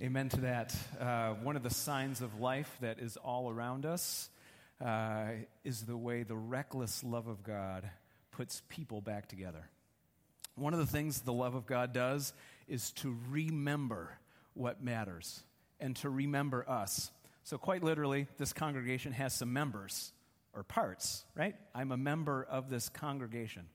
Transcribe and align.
Amen 0.00 0.28
to 0.28 0.42
that. 0.42 0.76
Uh, 1.00 1.30
one 1.42 1.56
of 1.56 1.64
the 1.64 1.70
signs 1.70 2.20
of 2.20 2.38
life 2.38 2.72
that 2.80 3.00
is 3.00 3.16
all 3.16 3.50
around 3.50 3.84
us 3.84 4.30
uh, 4.80 5.30
is 5.64 5.86
the 5.86 5.96
way 5.96 6.22
the 6.22 6.36
reckless 6.36 7.02
love 7.02 7.26
of 7.26 7.42
God 7.42 7.90
puts 8.30 8.62
people 8.68 9.00
back 9.00 9.26
together. 9.26 9.68
One 10.54 10.72
of 10.72 10.78
the 10.78 10.86
things 10.86 11.22
the 11.22 11.32
love 11.32 11.56
of 11.56 11.66
God 11.66 11.92
does 11.92 12.32
is 12.68 12.92
to 12.92 13.16
remember 13.28 14.16
what 14.54 14.80
matters 14.80 15.42
and 15.80 15.96
to 15.96 16.08
remember 16.08 16.64
us. 16.70 17.10
So, 17.42 17.58
quite 17.58 17.82
literally, 17.82 18.28
this 18.36 18.52
congregation 18.52 19.10
has 19.10 19.34
some 19.34 19.52
members 19.52 20.12
or 20.54 20.62
parts, 20.62 21.24
right? 21.34 21.56
I'm 21.74 21.90
a 21.90 21.96
member 21.96 22.46
of 22.48 22.70
this 22.70 22.88
congregation. 22.88 23.66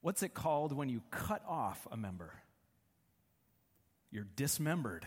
What's 0.00 0.24
it 0.24 0.34
called 0.34 0.72
when 0.72 0.88
you 0.88 1.02
cut 1.12 1.44
off 1.46 1.86
a 1.92 1.96
member? 1.96 2.32
You're 4.12 4.26
dismembered. 4.36 5.06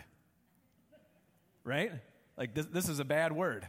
Right? 1.64 1.92
Like, 2.36 2.54
this, 2.54 2.66
this 2.66 2.88
is 2.88 3.00
a 3.00 3.04
bad 3.04 3.32
word. 3.32 3.66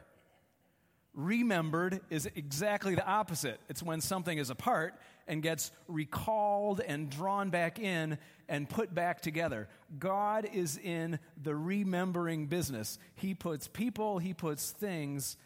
Remembered 1.14 2.02
is 2.10 2.28
exactly 2.36 2.94
the 2.96 3.06
opposite. 3.06 3.60
It's 3.70 3.82
when 3.82 4.02
something 4.02 4.38
is 4.38 4.50
apart 4.50 5.00
and 5.28 5.42
gets 5.42 5.72
recalled 5.88 6.80
and 6.80 7.10
drawn 7.10 7.50
back 7.50 7.80
in 7.80 8.18
and 8.48 8.70
put 8.70 8.94
back 8.94 9.22
together. 9.22 9.68
God 9.98 10.48
is 10.54 10.78
in 10.78 11.18
the 11.42 11.56
remembering 11.56 12.48
business. 12.48 13.00
He 13.16 13.34
puts 13.34 13.68
people, 13.68 14.20
He 14.20 14.34
puts 14.34 14.72
things 14.72 15.38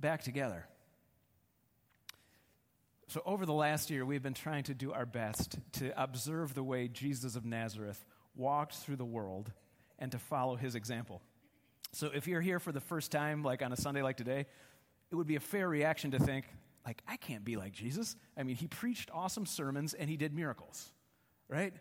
back 0.00 0.22
together. 0.22 0.66
So, 3.08 3.22
over 3.24 3.46
the 3.46 3.54
last 3.54 3.90
year, 3.90 4.04
we've 4.04 4.22
been 4.22 4.34
trying 4.34 4.64
to 4.64 4.74
do 4.74 4.92
our 4.92 5.06
best 5.06 5.58
to 5.72 6.02
observe 6.02 6.54
the 6.54 6.62
way 6.62 6.88
Jesus 6.88 7.36
of 7.36 7.44
Nazareth 7.44 8.04
walked 8.38 8.74
through 8.74 8.96
the 8.96 9.04
world 9.04 9.52
and 9.98 10.12
to 10.12 10.18
follow 10.18 10.56
his 10.56 10.74
example. 10.74 11.20
So 11.92 12.10
if 12.14 12.26
you're 12.26 12.40
here 12.40 12.60
for 12.60 12.72
the 12.72 12.80
first 12.80 13.10
time, 13.10 13.42
like 13.42 13.62
on 13.62 13.72
a 13.72 13.76
Sunday 13.76 14.02
like 14.02 14.16
today, 14.16 14.46
it 15.10 15.14
would 15.14 15.26
be 15.26 15.36
a 15.36 15.40
fair 15.40 15.68
reaction 15.68 16.12
to 16.12 16.18
think, 16.18 16.46
like, 16.86 17.02
I 17.06 17.16
can't 17.16 17.44
be 17.44 17.56
like 17.56 17.72
Jesus. 17.72 18.16
I 18.36 18.44
mean, 18.44 18.56
he 18.56 18.66
preached 18.66 19.10
awesome 19.12 19.44
sermons 19.44 19.92
and 19.92 20.08
he 20.08 20.16
did 20.16 20.32
miracles, 20.32 20.90
right? 21.48 21.74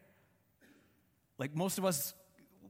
Like 1.37 1.55
most 1.55 1.77
of 1.77 1.85
us, 1.85 2.13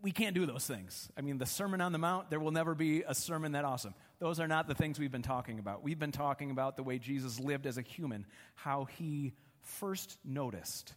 we 0.01 0.11
can't 0.11 0.35
do 0.35 0.45
those 0.45 0.65
things. 0.65 1.09
I 1.17 1.21
mean, 1.21 1.37
the 1.37 1.45
Sermon 1.45 1.81
on 1.81 1.91
the 1.91 1.97
Mount, 1.97 2.29
there 2.29 2.39
will 2.39 2.51
never 2.51 2.75
be 2.75 3.03
a 3.07 3.15
sermon 3.15 3.53
that 3.53 3.65
awesome. 3.65 3.95
Those 4.19 4.39
are 4.39 4.47
not 4.47 4.67
the 4.67 4.75
things 4.75 4.99
we've 4.99 5.11
been 5.11 5.23
talking 5.23 5.57
about. 5.57 5.83
We've 5.83 5.97
been 5.97 6.11
talking 6.11 6.51
about 6.51 6.75
the 6.75 6.83
way 6.83 6.99
Jesus 6.99 7.39
lived 7.39 7.65
as 7.65 7.77
a 7.77 7.81
human, 7.81 8.25
how 8.55 8.85
he 8.85 9.33
first 9.61 10.17
noticed, 10.23 10.93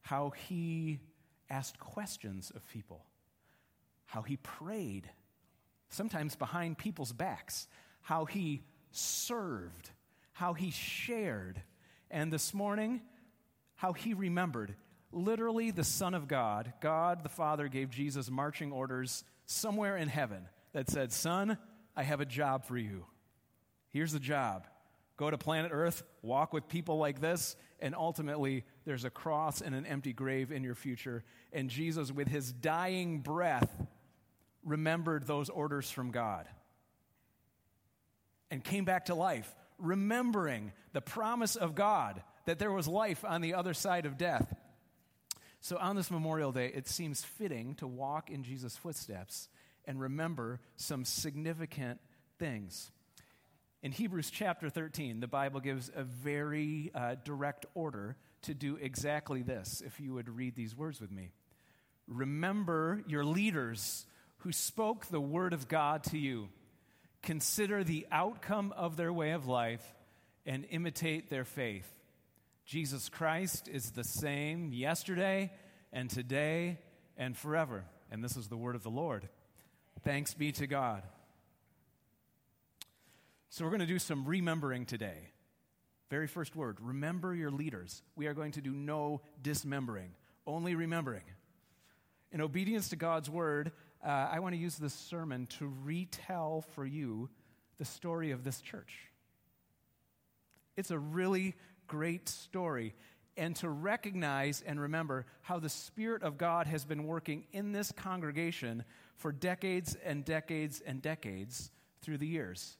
how 0.00 0.30
he 0.48 1.00
asked 1.50 1.78
questions 1.78 2.52
of 2.54 2.66
people, 2.68 3.04
how 4.06 4.22
he 4.22 4.36
prayed, 4.36 5.10
sometimes 5.88 6.36
behind 6.36 6.78
people's 6.78 7.12
backs, 7.12 7.68
how 8.02 8.24
he 8.24 8.62
served, 8.90 9.90
how 10.32 10.54
he 10.54 10.70
shared, 10.70 11.60
and 12.10 12.32
this 12.32 12.54
morning, 12.54 13.00
how 13.76 13.92
he 13.92 14.14
remembered. 14.14 14.74
Literally, 15.12 15.70
the 15.70 15.84
Son 15.84 16.14
of 16.14 16.28
God, 16.28 16.72
God 16.80 17.22
the 17.22 17.28
Father, 17.28 17.68
gave 17.68 17.90
Jesus 17.90 18.30
marching 18.30 18.72
orders 18.72 19.24
somewhere 19.46 19.96
in 19.96 20.08
heaven 20.08 20.48
that 20.72 20.90
said, 20.90 21.12
Son, 21.12 21.58
I 21.96 22.02
have 22.02 22.20
a 22.20 22.26
job 22.26 22.64
for 22.64 22.76
you. 22.76 23.04
Here's 23.88 24.12
the 24.12 24.20
job 24.20 24.66
go 25.16 25.30
to 25.30 25.38
planet 25.38 25.70
Earth, 25.74 26.02
walk 26.22 26.52
with 26.52 26.68
people 26.68 26.98
like 26.98 27.20
this, 27.20 27.56
and 27.80 27.94
ultimately 27.94 28.64
there's 28.84 29.04
a 29.04 29.10
cross 29.10 29.60
and 29.60 29.74
an 29.74 29.86
empty 29.86 30.12
grave 30.12 30.50
in 30.50 30.64
your 30.64 30.74
future. 30.74 31.24
And 31.52 31.70
Jesus, 31.70 32.10
with 32.10 32.28
his 32.28 32.52
dying 32.52 33.20
breath, 33.20 33.70
remembered 34.64 35.26
those 35.26 35.48
orders 35.48 35.90
from 35.90 36.10
God 36.10 36.46
and 38.50 38.62
came 38.62 38.84
back 38.84 39.06
to 39.06 39.14
life, 39.14 39.54
remembering 39.78 40.72
the 40.92 41.00
promise 41.00 41.56
of 41.56 41.74
God 41.74 42.22
that 42.46 42.58
there 42.58 42.72
was 42.72 42.88
life 42.88 43.24
on 43.24 43.40
the 43.40 43.54
other 43.54 43.74
side 43.74 44.06
of 44.06 44.16
death. 44.16 44.54
So, 45.60 45.76
on 45.76 45.96
this 45.96 46.10
Memorial 46.10 46.52
Day, 46.52 46.70
it 46.74 46.86
seems 46.86 47.24
fitting 47.24 47.74
to 47.76 47.86
walk 47.86 48.30
in 48.30 48.44
Jesus' 48.44 48.76
footsteps 48.76 49.48
and 49.84 50.00
remember 50.00 50.60
some 50.76 51.04
significant 51.04 52.00
things. 52.38 52.90
In 53.80 53.92
Hebrews 53.92 54.30
chapter 54.30 54.68
13, 54.68 55.20
the 55.20 55.28
Bible 55.28 55.60
gives 55.60 55.88
a 55.94 56.02
very 56.02 56.90
uh, 56.92 57.14
direct 57.22 57.64
order 57.74 58.16
to 58.42 58.52
do 58.52 58.76
exactly 58.76 59.42
this, 59.42 59.82
if 59.86 60.00
you 60.00 60.14
would 60.14 60.28
read 60.28 60.56
these 60.56 60.76
words 60.76 61.00
with 61.00 61.12
me. 61.12 61.30
Remember 62.08 63.02
your 63.06 63.24
leaders 63.24 64.04
who 64.38 64.50
spoke 64.50 65.06
the 65.06 65.20
word 65.20 65.52
of 65.52 65.68
God 65.68 66.02
to 66.04 66.18
you. 66.18 66.48
Consider 67.22 67.84
the 67.84 68.06
outcome 68.10 68.74
of 68.76 68.96
their 68.96 69.12
way 69.12 69.30
of 69.30 69.46
life 69.46 69.84
and 70.44 70.66
imitate 70.70 71.30
their 71.30 71.44
faith. 71.44 71.88
Jesus 72.64 73.08
Christ 73.08 73.68
is 73.68 73.92
the 73.92 74.04
same 74.04 74.72
yesterday 74.72 75.52
and 75.92 76.10
today 76.10 76.78
and 77.16 77.36
forever. 77.36 77.84
And 78.10 78.24
this 78.24 78.36
is 78.36 78.48
the 78.48 78.56
word 78.56 78.74
of 78.74 78.82
the 78.82 78.90
Lord. 78.90 79.28
Thanks 80.02 80.34
be 80.34 80.50
to 80.52 80.66
God. 80.66 81.02
So, 83.50 83.64
we're 83.64 83.70
going 83.70 83.80
to 83.80 83.86
do 83.86 83.98
some 83.98 84.26
remembering 84.26 84.84
today. 84.84 85.32
Very 86.10 86.26
first 86.26 86.56
word 86.56 86.78
remember 86.80 87.34
your 87.34 87.50
leaders. 87.50 88.02
We 88.16 88.26
are 88.26 88.34
going 88.34 88.52
to 88.52 88.60
do 88.60 88.72
no 88.72 89.20
dismembering, 89.42 90.12
only 90.46 90.74
remembering. 90.74 91.24
In 92.30 92.40
obedience 92.40 92.90
to 92.90 92.96
God's 92.96 93.30
word, 93.30 93.72
uh, 94.04 94.28
I 94.30 94.40
want 94.40 94.54
to 94.54 94.60
use 94.60 94.76
this 94.76 94.94
sermon 94.94 95.46
to 95.58 95.72
retell 95.82 96.64
for 96.74 96.84
you 96.84 97.30
the 97.78 97.84
story 97.84 98.32
of 98.32 98.44
this 98.44 98.60
church. 98.60 99.08
It's 100.76 100.90
a 100.90 100.98
really 100.98 101.54
great 101.86 102.28
story. 102.28 102.94
And 103.36 103.54
to 103.56 103.68
recognize 103.68 104.62
and 104.66 104.80
remember 104.80 105.24
how 105.42 105.58
the 105.58 105.68
Spirit 105.68 106.22
of 106.22 106.38
God 106.38 106.66
has 106.66 106.84
been 106.84 107.04
working 107.04 107.46
in 107.52 107.72
this 107.72 107.92
congregation 107.92 108.84
for 109.16 109.32
decades 109.32 109.96
and 110.04 110.24
decades 110.24 110.80
and 110.84 111.00
decades 111.00 111.70
through 112.02 112.18
the 112.18 112.26
years. 112.26 112.76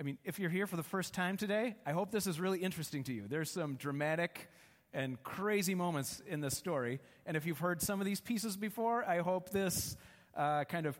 I 0.00 0.04
mean, 0.04 0.16
if 0.24 0.38
you're 0.38 0.50
here 0.50 0.68
for 0.68 0.76
the 0.76 0.84
first 0.84 1.12
time 1.12 1.36
today, 1.36 1.74
I 1.84 1.90
hope 1.90 2.12
this 2.12 2.28
is 2.28 2.38
really 2.38 2.60
interesting 2.60 3.02
to 3.04 3.12
you. 3.12 3.24
There's 3.28 3.50
some 3.50 3.74
dramatic 3.74 4.48
and 4.92 5.20
crazy 5.24 5.74
moments 5.74 6.22
in 6.28 6.40
this 6.40 6.56
story. 6.56 7.00
And 7.26 7.36
if 7.36 7.46
you've 7.46 7.58
heard 7.58 7.82
some 7.82 8.00
of 8.00 8.06
these 8.06 8.20
pieces 8.20 8.56
before, 8.56 9.04
I 9.04 9.18
hope 9.18 9.50
this 9.50 9.96
uh, 10.36 10.64
kind 10.64 10.86
of 10.86 10.98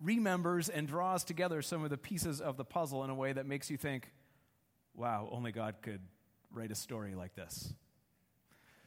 remembers 0.00 0.70
and 0.70 0.88
draws 0.88 1.22
together 1.22 1.60
some 1.60 1.84
of 1.84 1.90
the 1.90 1.98
pieces 1.98 2.40
of 2.40 2.56
the 2.56 2.64
puzzle 2.64 3.04
in 3.04 3.10
a 3.10 3.14
way 3.14 3.34
that 3.34 3.44
makes 3.44 3.70
you 3.70 3.76
think, 3.76 4.10
wow, 4.94 5.28
only 5.30 5.52
God 5.52 5.76
could 5.82 6.00
write 6.50 6.70
a 6.70 6.74
story 6.74 7.14
like 7.14 7.34
this. 7.34 7.74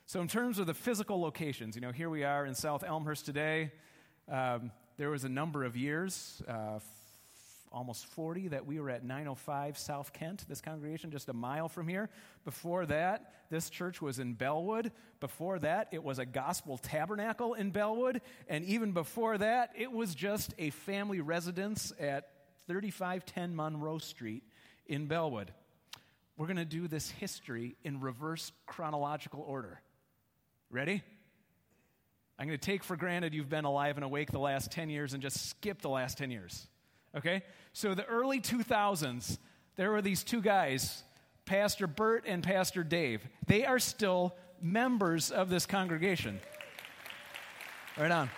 So, 0.08 0.20
in 0.22 0.28
terms 0.28 0.58
of 0.58 0.66
the 0.66 0.74
physical 0.74 1.22
locations, 1.22 1.76
you 1.76 1.82
know, 1.82 1.92
here 1.92 2.10
we 2.10 2.24
are 2.24 2.44
in 2.44 2.56
South 2.56 2.84
Elmhurst 2.84 3.28
today. 3.28 3.72
Um, 4.28 4.72
there 4.98 5.12
was 5.12 5.24
a 5.24 5.30
number 5.30 5.64
of 5.64 5.78
years, 5.78 6.42
uh, 6.48 6.80
almost 7.72 8.06
40 8.08 8.50
that 8.50 8.66
we 8.66 8.80
were 8.80 8.90
at 8.90 9.04
905 9.04 9.78
South 9.78 10.12
Kent, 10.14 10.46
this 10.48 10.62
congregation 10.62 11.12
just 11.12 11.30
a 11.30 11.34
mile 11.34 11.70
from 11.70 11.88
here. 11.88 12.10
Before 12.44 12.86
that, 12.88 13.34
this 13.50 13.70
church 13.70 14.02
was 14.02 14.20
in 14.20 14.34
Bellwood. 14.34 14.92
Before 15.20 15.60
that, 15.60 15.90
it 15.92 16.04
was 16.04 16.20
a 16.20 16.26
gospel 16.26 16.78
tabernacle 16.78 17.54
in 17.54 17.72
Bellwood. 17.72 18.22
And 18.48 18.66
even 18.66 18.92
before 18.92 19.38
that, 19.38 19.72
it 19.78 19.92
was 19.92 20.16
just 20.16 20.54
a 20.58 20.72
family 20.72 21.22
residence 21.22 21.94
at 22.00 22.30
3510 22.68 23.56
Monroe 23.56 23.98
Street 24.00 24.44
in 24.88 25.08
Bellwood. 25.08 25.52
We're 26.38 26.48
going 26.48 26.58
to 26.58 26.66
do 26.66 26.88
this 26.88 27.10
history 27.10 27.76
in 27.84 28.00
reverse 28.00 28.52
chronological 28.66 29.42
order. 29.42 29.82
Ready? 30.72 31.04
I'm 32.38 32.48
going 32.48 32.58
to 32.58 32.66
take 32.66 32.84
for 32.84 32.96
granted 32.96 33.34
you've 33.34 33.50
been 33.50 33.66
alive 33.66 33.98
and 33.98 34.06
awake 34.06 34.32
the 34.32 34.40
last 34.40 34.72
10 34.72 34.90
years 34.90 35.14
and 35.14 35.22
just 35.22 35.50
skip 35.50 35.82
the 35.82 35.90
last 35.90 36.18
10 36.18 36.32
years. 36.32 36.68
Okay? 37.16 37.44
So, 37.74 37.94
the 37.94 38.06
early 38.06 38.40
2000s, 38.40 39.38
there 39.76 39.92
were 39.92 40.02
these 40.02 40.24
two 40.24 40.42
guys, 40.42 41.04
Pastor 41.46 41.88
Bert 41.88 42.26
and 42.28 42.44
Pastor 42.44 42.84
Dave. 42.84 43.26
They 43.48 43.66
are 43.66 43.80
still 43.80 44.36
members 44.62 45.32
of 45.32 45.50
this 45.50 45.66
congregation. 45.66 46.40
Right 47.98 48.12
on. 48.12 48.30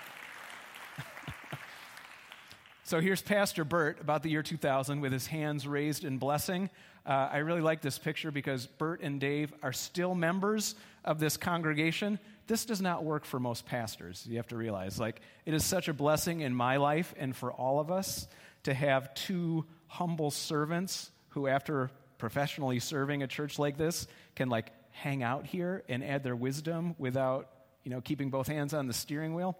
so 2.83 2.99
here's 2.99 3.21
Pastor 3.21 3.63
Bert 3.63 3.99
about 3.99 4.23
the 4.23 4.29
year 4.29 4.43
2000 4.43 5.01
with 5.01 5.11
his 5.11 5.27
hands 5.27 5.67
raised 5.67 6.03
in 6.03 6.17
blessing. 6.17 6.69
Uh, 7.05 7.29
I 7.31 7.37
really 7.37 7.61
like 7.61 7.81
this 7.81 7.97
picture 7.97 8.31
because 8.31 8.67
Bert 8.67 9.01
and 9.01 9.19
Dave 9.19 9.53
are 9.63 9.73
still 9.73 10.13
members 10.13 10.75
of 11.03 11.19
this 11.19 11.37
congregation. 11.37 12.19
This 12.47 12.65
does 12.65 12.81
not 12.81 13.03
work 13.03 13.25
for 13.25 13.39
most 13.39 13.65
pastors, 13.65 14.25
you 14.29 14.37
have 14.37 14.47
to 14.47 14.57
realize. 14.57 14.99
Like, 14.99 15.21
it 15.45 15.53
is 15.53 15.65
such 15.65 15.87
a 15.87 15.93
blessing 15.93 16.41
in 16.41 16.53
my 16.53 16.77
life 16.77 17.13
and 17.17 17.35
for 17.35 17.51
all 17.51 17.79
of 17.79 17.91
us 17.91 18.27
to 18.63 18.73
have 18.73 19.13
two 19.13 19.65
humble 19.87 20.31
servants 20.31 21.11
who, 21.29 21.47
after 21.47 21.91
professionally 22.17 22.79
serving 22.79 23.23
a 23.23 23.27
church 23.27 23.57
like 23.57 23.77
this, 23.77 24.07
can 24.35 24.49
like 24.49 24.71
hang 24.91 25.23
out 25.23 25.45
here 25.45 25.83
and 25.89 26.03
add 26.03 26.23
their 26.23 26.35
wisdom 26.35 26.95
without, 26.97 27.49
you 27.83 27.91
know, 27.91 28.01
keeping 28.01 28.29
both 28.29 28.47
hands 28.47 28.73
on 28.73 28.87
the 28.87 28.93
steering 28.93 29.33
wheel. 29.33 29.57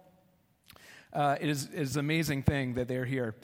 Uh, 1.12 1.36
it, 1.40 1.48
is, 1.48 1.64
it 1.64 1.80
is 1.80 1.96
an 1.96 2.00
amazing 2.00 2.42
thing 2.42 2.74
that 2.74 2.88
they're 2.88 3.04
here. 3.04 3.34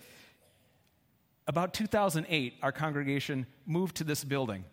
About 1.47 1.75
2008, 1.75 2.55
our 2.63 2.73
congregation 2.73 3.47
moved 3.67 3.97
to 3.97 4.05
this 4.05 4.23
building. 4.23 4.65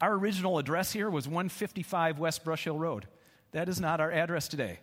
Our 0.00 0.14
original 0.14 0.58
address 0.58 0.92
here 0.92 1.10
was 1.10 1.28
155 1.28 2.18
West 2.18 2.44
Brush 2.44 2.64
Hill 2.64 2.78
Road. 2.78 3.06
That 3.52 3.68
is 3.68 3.80
not 3.80 4.00
our 4.00 4.10
address 4.10 4.48
today. 4.48 4.78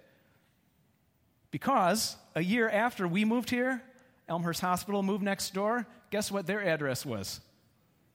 Because 1.50 2.18
a 2.36 2.44
year 2.44 2.70
after 2.70 3.08
we 3.08 3.26
moved 3.26 3.50
here, 3.50 3.82
Elmhurst 4.30 4.62
Hospital 4.62 5.04
moved 5.04 5.24
next 5.24 5.54
door. 5.54 5.88
Guess 6.12 6.32
what 6.32 6.46
their 6.46 6.64
address 6.64 7.06
was 7.06 7.40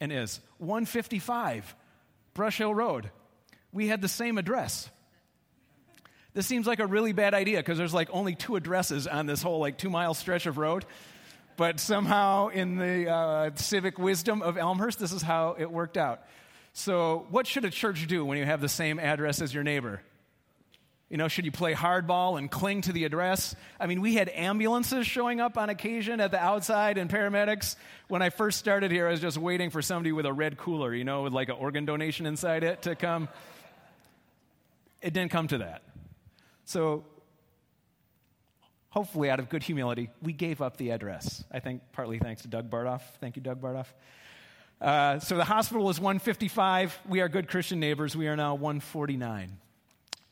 and 0.00 0.12
is? 0.12 0.40
155 0.58 1.74
Brush 2.34 2.58
Hill 2.58 2.74
Road. 2.74 3.10
We 3.72 3.88
had 3.88 4.00
the 4.00 4.08
same 4.08 4.38
address. 4.38 4.90
This 6.34 6.46
seems 6.46 6.66
like 6.66 6.78
a 6.78 6.86
really 6.86 7.12
bad 7.12 7.34
idea 7.34 7.58
because 7.58 7.76
there's 7.76 7.92
like 7.92 8.08
only 8.10 8.34
two 8.34 8.56
addresses 8.56 9.06
on 9.06 9.26
this 9.26 9.42
whole 9.42 9.60
like 9.60 9.76
two 9.76 9.90
mile 9.90 10.14
stretch 10.14 10.46
of 10.46 10.56
road. 10.58 10.84
But 11.56 11.80
somehow, 11.80 12.48
in 12.48 12.76
the 12.76 13.10
uh, 13.10 13.50
civic 13.56 13.98
wisdom 13.98 14.40
of 14.40 14.56
Elmhurst, 14.56 14.98
this 14.98 15.12
is 15.12 15.20
how 15.20 15.54
it 15.58 15.70
worked 15.70 15.98
out. 15.98 16.22
So, 16.72 17.26
what 17.28 17.46
should 17.46 17.66
a 17.66 17.70
church 17.70 18.06
do 18.06 18.24
when 18.24 18.38
you 18.38 18.46
have 18.46 18.62
the 18.62 18.68
same 18.68 18.98
address 18.98 19.42
as 19.42 19.52
your 19.52 19.62
neighbor? 19.62 20.00
You 21.12 21.18
know, 21.18 21.28
should 21.28 21.44
you 21.44 21.52
play 21.52 21.74
hardball 21.74 22.38
and 22.38 22.50
cling 22.50 22.80
to 22.82 22.92
the 22.92 23.04
address? 23.04 23.54
I 23.78 23.86
mean, 23.86 24.00
we 24.00 24.14
had 24.14 24.30
ambulances 24.30 25.06
showing 25.06 25.42
up 25.42 25.58
on 25.58 25.68
occasion 25.68 26.20
at 26.22 26.30
the 26.30 26.38
outside 26.38 26.96
and 26.96 27.10
paramedics. 27.10 27.76
When 28.08 28.22
I 28.22 28.30
first 28.30 28.58
started 28.58 28.90
here, 28.90 29.06
I 29.06 29.10
was 29.10 29.20
just 29.20 29.36
waiting 29.36 29.68
for 29.68 29.82
somebody 29.82 30.12
with 30.12 30.24
a 30.24 30.32
red 30.32 30.56
cooler, 30.56 30.94
you 30.94 31.04
know, 31.04 31.24
with 31.24 31.34
like 31.34 31.50
an 31.50 31.56
organ 31.56 31.84
donation 31.84 32.24
inside 32.24 32.64
it 32.64 32.80
to 32.82 32.96
come. 32.96 33.28
It 35.02 35.12
didn't 35.12 35.30
come 35.30 35.48
to 35.48 35.58
that. 35.58 35.82
So, 36.64 37.04
hopefully, 38.88 39.28
out 39.28 39.38
of 39.38 39.50
good 39.50 39.62
humility, 39.62 40.08
we 40.22 40.32
gave 40.32 40.62
up 40.62 40.78
the 40.78 40.92
address. 40.92 41.44
I 41.52 41.60
think 41.60 41.82
partly 41.92 42.20
thanks 42.20 42.40
to 42.42 42.48
Doug 42.48 42.70
Bardoff. 42.70 43.02
Thank 43.20 43.36
you, 43.36 43.42
Doug 43.42 43.60
Bardoff. 43.60 43.88
Uh, 44.80 45.18
so, 45.18 45.36
the 45.36 45.44
hospital 45.44 45.90
is 45.90 46.00
155. 46.00 46.98
We 47.06 47.20
are 47.20 47.28
good 47.28 47.48
Christian 47.48 47.80
neighbors. 47.80 48.16
We 48.16 48.28
are 48.28 48.36
now 48.36 48.54
149. 48.54 49.58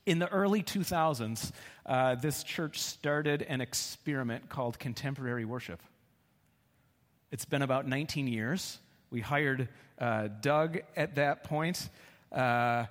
In 0.06 0.18
the 0.18 0.28
early 0.28 0.62
2000s, 0.62 1.52
uh, 1.84 2.14
this 2.14 2.42
church 2.42 2.80
started 2.80 3.42
an 3.42 3.60
experiment 3.60 4.48
called 4.48 4.78
contemporary 4.78 5.44
worship. 5.44 5.80
It's 7.30 7.44
been 7.44 7.62
about 7.62 7.86
19 7.86 8.26
years. 8.26 8.78
We 9.10 9.20
hired 9.20 9.68
uh, 9.98 10.28
Doug 10.40 10.80
at 10.96 11.16
that 11.16 11.44
point. 11.44 11.88
Uh, 12.32 12.86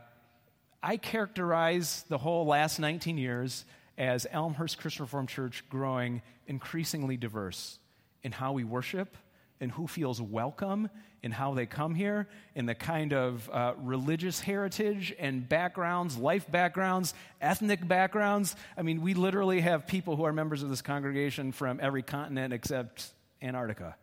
I 0.83 0.97
characterize 0.97 2.05
the 2.09 2.17
whole 2.17 2.45
last 2.45 2.79
19 2.79 3.17
years 3.17 3.65
as 3.97 4.27
Elmhurst 4.31 4.77
Christian 4.77 5.03
Reformed 5.03 5.29
Church 5.29 5.63
growing 5.69 6.21
increasingly 6.47 7.17
diverse 7.17 7.79
in 8.23 8.31
how 8.31 8.53
we 8.53 8.63
worship, 8.63 9.17
in 9.59 9.69
who 9.69 9.87
feels 9.87 10.21
welcome 10.21 10.89
in 11.21 11.31
how 11.31 11.53
they 11.53 11.65
come 11.65 11.95
here, 11.95 12.27
in 12.55 12.65
the 12.65 12.75
kind 12.75 13.13
of 13.13 13.49
uh, 13.51 13.73
religious 13.77 14.39
heritage 14.39 15.13
and 15.19 15.47
backgrounds, 15.47 16.17
life 16.17 16.49
backgrounds, 16.49 17.13
ethnic 17.41 17.85
backgrounds. 17.87 18.55
I 18.77 18.83
mean, 18.83 19.01
we 19.01 19.13
literally 19.13 19.61
have 19.61 19.87
people 19.87 20.15
who 20.15 20.23
are 20.23 20.33
members 20.33 20.63
of 20.63 20.69
this 20.69 20.81
congregation 20.81 21.51
from 21.51 21.79
every 21.81 22.03
continent 22.03 22.53
except 22.53 23.11
Antarctica, 23.41 23.95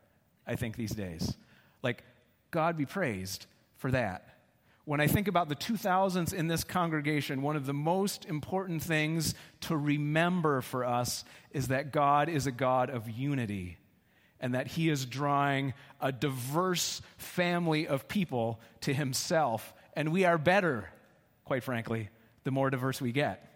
I 0.47 0.57
think, 0.57 0.77
these 0.77 0.93
days. 0.93 1.37
Like, 1.83 2.05
God 2.51 2.77
be 2.77 2.87
praised 2.87 3.47
for 3.79 3.91
that. 3.91 4.29
When 4.85 5.01
I 5.01 5.09
think 5.09 5.27
about 5.27 5.49
the 5.49 5.57
2000s 5.57 6.33
in 6.33 6.47
this 6.47 6.63
congregation, 6.63 7.43
one 7.43 7.57
of 7.57 7.67
the 7.67 7.75
most 7.75 8.25
important 8.25 8.83
things 8.83 9.35
to 9.63 9.77
remember 9.77 10.61
for 10.61 10.85
us 10.85 11.25
is 11.51 11.69
that 11.69 11.93
God 11.93 12.29
is 12.29 12.47
a 12.47 12.53
God 12.53 12.89
of 12.89 13.11
unity 13.11 13.79
and 14.41 14.55
that 14.55 14.67
he 14.67 14.89
is 14.89 15.07
drawing 15.07 15.75
a 16.01 16.13
diverse 16.13 17.01
family 17.17 17.87
of 17.87 18.09
people 18.09 18.61
to 18.83 18.93
himself. 18.93 19.73
And 19.95 20.13
we 20.13 20.25
are 20.25 20.39
better, 20.39 20.91
quite 21.45 21.63
frankly, 21.63 22.11
the 22.45 22.51
more 22.51 22.71
diverse 22.71 23.01
we 23.01 23.13
get. 23.13 23.51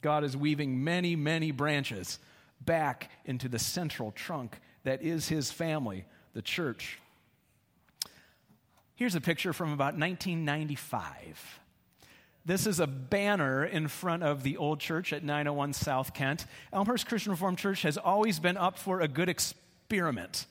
God 0.00 0.24
is 0.24 0.36
weaving 0.36 0.84
many, 0.84 1.16
many 1.16 1.50
branches 1.50 2.18
back 2.60 3.10
into 3.24 3.48
the 3.48 3.58
central 3.58 4.10
trunk 4.12 4.58
that 4.84 5.02
is 5.02 5.28
his 5.28 5.50
family, 5.50 6.04
the 6.34 6.42
church. 6.42 6.98
Here's 8.96 9.14
a 9.14 9.20
picture 9.20 9.52
from 9.52 9.72
about 9.72 9.98
1995. 9.98 11.60
This 12.46 12.66
is 12.66 12.80
a 12.80 12.86
banner 12.86 13.64
in 13.64 13.88
front 13.88 14.22
of 14.22 14.42
the 14.42 14.58
old 14.58 14.78
church 14.78 15.14
at 15.14 15.24
901 15.24 15.72
South 15.72 16.12
Kent. 16.12 16.44
Elmhurst 16.72 17.06
Christian 17.06 17.32
Reformed 17.32 17.56
Church 17.56 17.82
has 17.82 17.96
always 17.96 18.38
been 18.38 18.58
up 18.58 18.78
for 18.78 19.00
a 19.00 19.08
good 19.08 19.28
experience 19.28 19.63
experiment. 19.84 20.46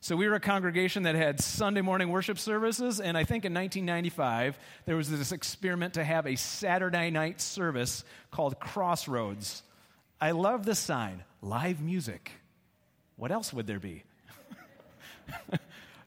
So 0.00 0.16
we 0.16 0.26
were 0.28 0.36
a 0.36 0.40
congregation 0.40 1.02
that 1.02 1.14
had 1.14 1.40
Sunday 1.42 1.82
morning 1.82 2.08
worship 2.08 2.38
services, 2.38 3.00
and 3.00 3.18
I 3.18 3.24
think 3.24 3.44
in 3.44 3.52
1995 3.52 4.58
there 4.86 4.96
was 4.96 5.10
this 5.10 5.30
experiment 5.30 5.94
to 5.94 6.04
have 6.04 6.26
a 6.26 6.36
Saturday 6.36 7.10
night 7.10 7.42
service 7.42 8.02
called 8.30 8.58
Crossroads. 8.58 9.62
I 10.22 10.30
love 10.30 10.64
the 10.64 10.74
sign 10.74 11.22
live 11.42 11.82
music. 11.82 12.32
What 13.16 13.30
else 13.30 13.52
would 13.52 13.66
there 13.66 13.78
be? 13.78 14.04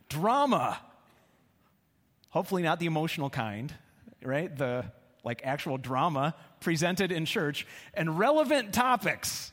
Drama. 0.10 0.80
Hopefully, 2.30 2.64
not 2.64 2.80
the 2.80 2.88
emotional 2.88 3.30
kind, 3.30 3.72
right? 4.24 4.58
The 4.58 4.86
like 5.24 5.42
actual 5.44 5.78
drama 5.78 6.34
presented 6.62 7.12
in 7.12 7.26
church, 7.26 7.68
and 7.94 8.18
relevant 8.18 8.74
topics. 8.74 9.52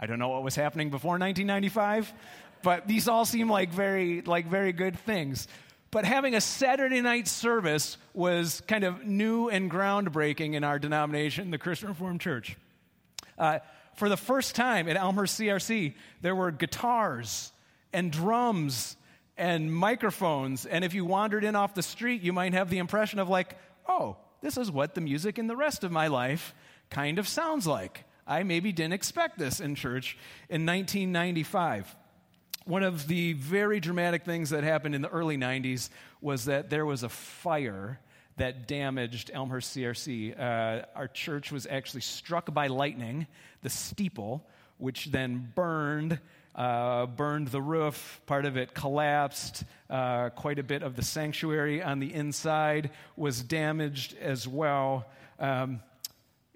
I 0.00 0.06
don't 0.06 0.18
know 0.18 0.28
what 0.28 0.42
was 0.42 0.54
happening 0.54 0.90
before 0.90 1.12
1995, 1.12 2.12
but 2.62 2.86
these 2.86 3.08
all 3.08 3.24
seem 3.24 3.50
like 3.50 3.70
very, 3.70 4.22
like 4.22 4.46
very 4.46 4.72
good 4.72 4.98
things. 5.00 5.48
But 5.90 6.04
having 6.04 6.34
a 6.34 6.40
Saturday 6.40 7.00
night 7.00 7.26
service 7.28 7.96
was 8.12 8.62
kind 8.66 8.84
of 8.84 9.04
new 9.04 9.48
and 9.48 9.70
groundbreaking 9.70 10.54
in 10.54 10.62
our 10.62 10.78
denomination, 10.78 11.50
the 11.50 11.58
Christian 11.58 11.88
Reformed 11.88 12.20
Church. 12.20 12.56
Uh, 13.38 13.60
for 13.94 14.08
the 14.08 14.16
first 14.16 14.54
time 14.54 14.88
at 14.88 14.96
Elmhurst 14.96 15.40
CRC, 15.40 15.94
there 16.20 16.34
were 16.34 16.50
guitars 16.50 17.52
and 17.92 18.12
drums 18.12 18.96
and 19.36 19.74
microphones. 19.74 20.66
And 20.66 20.84
if 20.84 20.94
you 20.94 21.04
wandered 21.04 21.42
in 21.42 21.56
off 21.56 21.74
the 21.74 21.82
street, 21.82 22.22
you 22.22 22.32
might 22.32 22.52
have 22.52 22.70
the 22.70 22.78
impression 22.78 23.18
of, 23.18 23.28
like, 23.28 23.56
oh, 23.88 24.16
this 24.42 24.56
is 24.56 24.70
what 24.70 24.94
the 24.94 25.00
music 25.00 25.38
in 25.38 25.46
the 25.46 25.56
rest 25.56 25.84
of 25.84 25.90
my 25.90 26.08
life 26.08 26.54
kind 26.90 27.18
of 27.18 27.26
sounds 27.26 27.66
like. 27.66 28.04
I 28.28 28.42
maybe 28.42 28.72
didn't 28.72 28.92
expect 28.92 29.38
this 29.38 29.58
in 29.58 29.74
church 29.74 30.18
in 30.50 30.66
1995. 30.66 31.96
One 32.66 32.82
of 32.82 33.08
the 33.08 33.32
very 33.32 33.80
dramatic 33.80 34.26
things 34.26 34.50
that 34.50 34.62
happened 34.62 34.94
in 34.94 35.00
the 35.00 35.08
early 35.08 35.38
90s 35.38 35.88
was 36.20 36.44
that 36.44 36.68
there 36.68 36.84
was 36.84 37.02
a 37.02 37.08
fire 37.08 37.98
that 38.36 38.68
damaged 38.68 39.30
Elmhurst 39.32 39.74
CRC. 39.74 40.38
Uh, 40.38 40.84
our 40.94 41.08
church 41.08 41.50
was 41.50 41.66
actually 41.66 42.02
struck 42.02 42.52
by 42.52 42.66
lightning, 42.66 43.26
the 43.62 43.70
steeple, 43.70 44.46
which 44.76 45.06
then 45.06 45.50
burned. 45.54 46.20
Uh, 46.54 47.06
burned 47.06 47.48
the 47.48 47.62
roof, 47.62 48.20
part 48.26 48.44
of 48.44 48.56
it 48.56 48.74
collapsed. 48.74 49.62
Uh, 49.88 50.28
quite 50.30 50.58
a 50.58 50.62
bit 50.62 50.82
of 50.82 50.96
the 50.96 51.02
sanctuary 51.02 51.80
on 51.82 52.00
the 52.00 52.12
inside 52.12 52.90
was 53.16 53.42
damaged 53.42 54.16
as 54.20 54.46
well. 54.48 55.06
Um, 55.38 55.80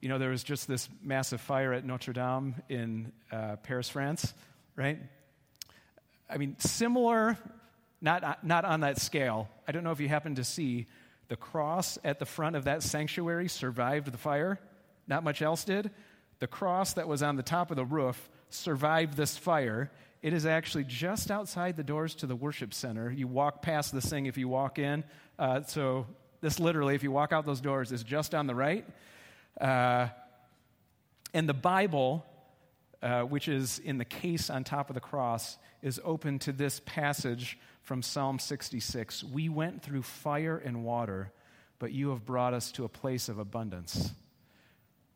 you 0.02 0.08
know, 0.08 0.18
there 0.18 0.30
was 0.30 0.42
just 0.42 0.66
this 0.66 0.88
massive 1.00 1.40
fire 1.40 1.72
at 1.72 1.84
Notre 1.84 2.12
Dame 2.12 2.56
in 2.68 3.12
uh, 3.30 3.54
Paris, 3.62 3.88
France, 3.88 4.34
right? 4.74 4.98
I 6.28 6.38
mean, 6.38 6.56
similar, 6.58 7.38
not, 8.00 8.44
not 8.44 8.64
on 8.64 8.80
that 8.80 9.00
scale. 9.00 9.48
I 9.66 9.70
don't 9.70 9.84
know 9.84 9.92
if 9.92 10.00
you 10.00 10.08
happen 10.08 10.34
to 10.34 10.44
see 10.44 10.88
the 11.28 11.36
cross 11.36 11.98
at 12.02 12.18
the 12.18 12.26
front 12.26 12.56
of 12.56 12.64
that 12.64 12.82
sanctuary 12.82 13.48
survived 13.48 14.10
the 14.10 14.18
fire. 14.18 14.58
Not 15.06 15.22
much 15.22 15.40
else 15.40 15.62
did. 15.62 15.92
The 16.40 16.48
cross 16.48 16.94
that 16.94 17.06
was 17.06 17.22
on 17.22 17.36
the 17.36 17.44
top 17.44 17.70
of 17.70 17.76
the 17.76 17.84
roof 17.84 18.28
survived 18.50 19.16
this 19.16 19.36
fire. 19.36 19.88
It 20.20 20.32
is 20.32 20.46
actually 20.46 20.84
just 20.84 21.30
outside 21.30 21.76
the 21.76 21.84
doors 21.84 22.16
to 22.16 22.26
the 22.26 22.34
worship 22.34 22.74
center. 22.74 23.08
You 23.08 23.28
walk 23.28 23.62
past 23.62 23.94
this 23.94 24.06
thing 24.06 24.26
if 24.26 24.36
you 24.36 24.48
walk 24.48 24.80
in. 24.80 25.04
Uh, 25.38 25.62
so, 25.62 26.06
this 26.40 26.58
literally, 26.58 26.96
if 26.96 27.04
you 27.04 27.12
walk 27.12 27.32
out 27.32 27.46
those 27.46 27.60
doors, 27.60 27.92
is 27.92 28.02
just 28.02 28.34
on 28.34 28.48
the 28.48 28.54
right. 28.54 28.84
Uh, 29.60 30.08
and 31.34 31.48
the 31.48 31.54
Bible, 31.54 32.26
uh, 33.02 33.22
which 33.22 33.48
is 33.48 33.78
in 33.78 33.98
the 33.98 34.04
case 34.04 34.50
on 34.50 34.64
top 34.64 34.90
of 34.90 34.94
the 34.94 35.00
cross, 35.00 35.56
is 35.82 36.00
open 36.04 36.38
to 36.40 36.52
this 36.52 36.80
passage 36.84 37.58
from 37.82 38.02
Psalm 38.02 38.38
66 38.38 39.24
We 39.24 39.48
went 39.48 39.82
through 39.82 40.02
fire 40.02 40.56
and 40.56 40.84
water, 40.84 41.32
but 41.78 41.92
you 41.92 42.10
have 42.10 42.24
brought 42.24 42.54
us 42.54 42.72
to 42.72 42.84
a 42.84 42.88
place 42.88 43.28
of 43.28 43.38
abundance. 43.38 44.12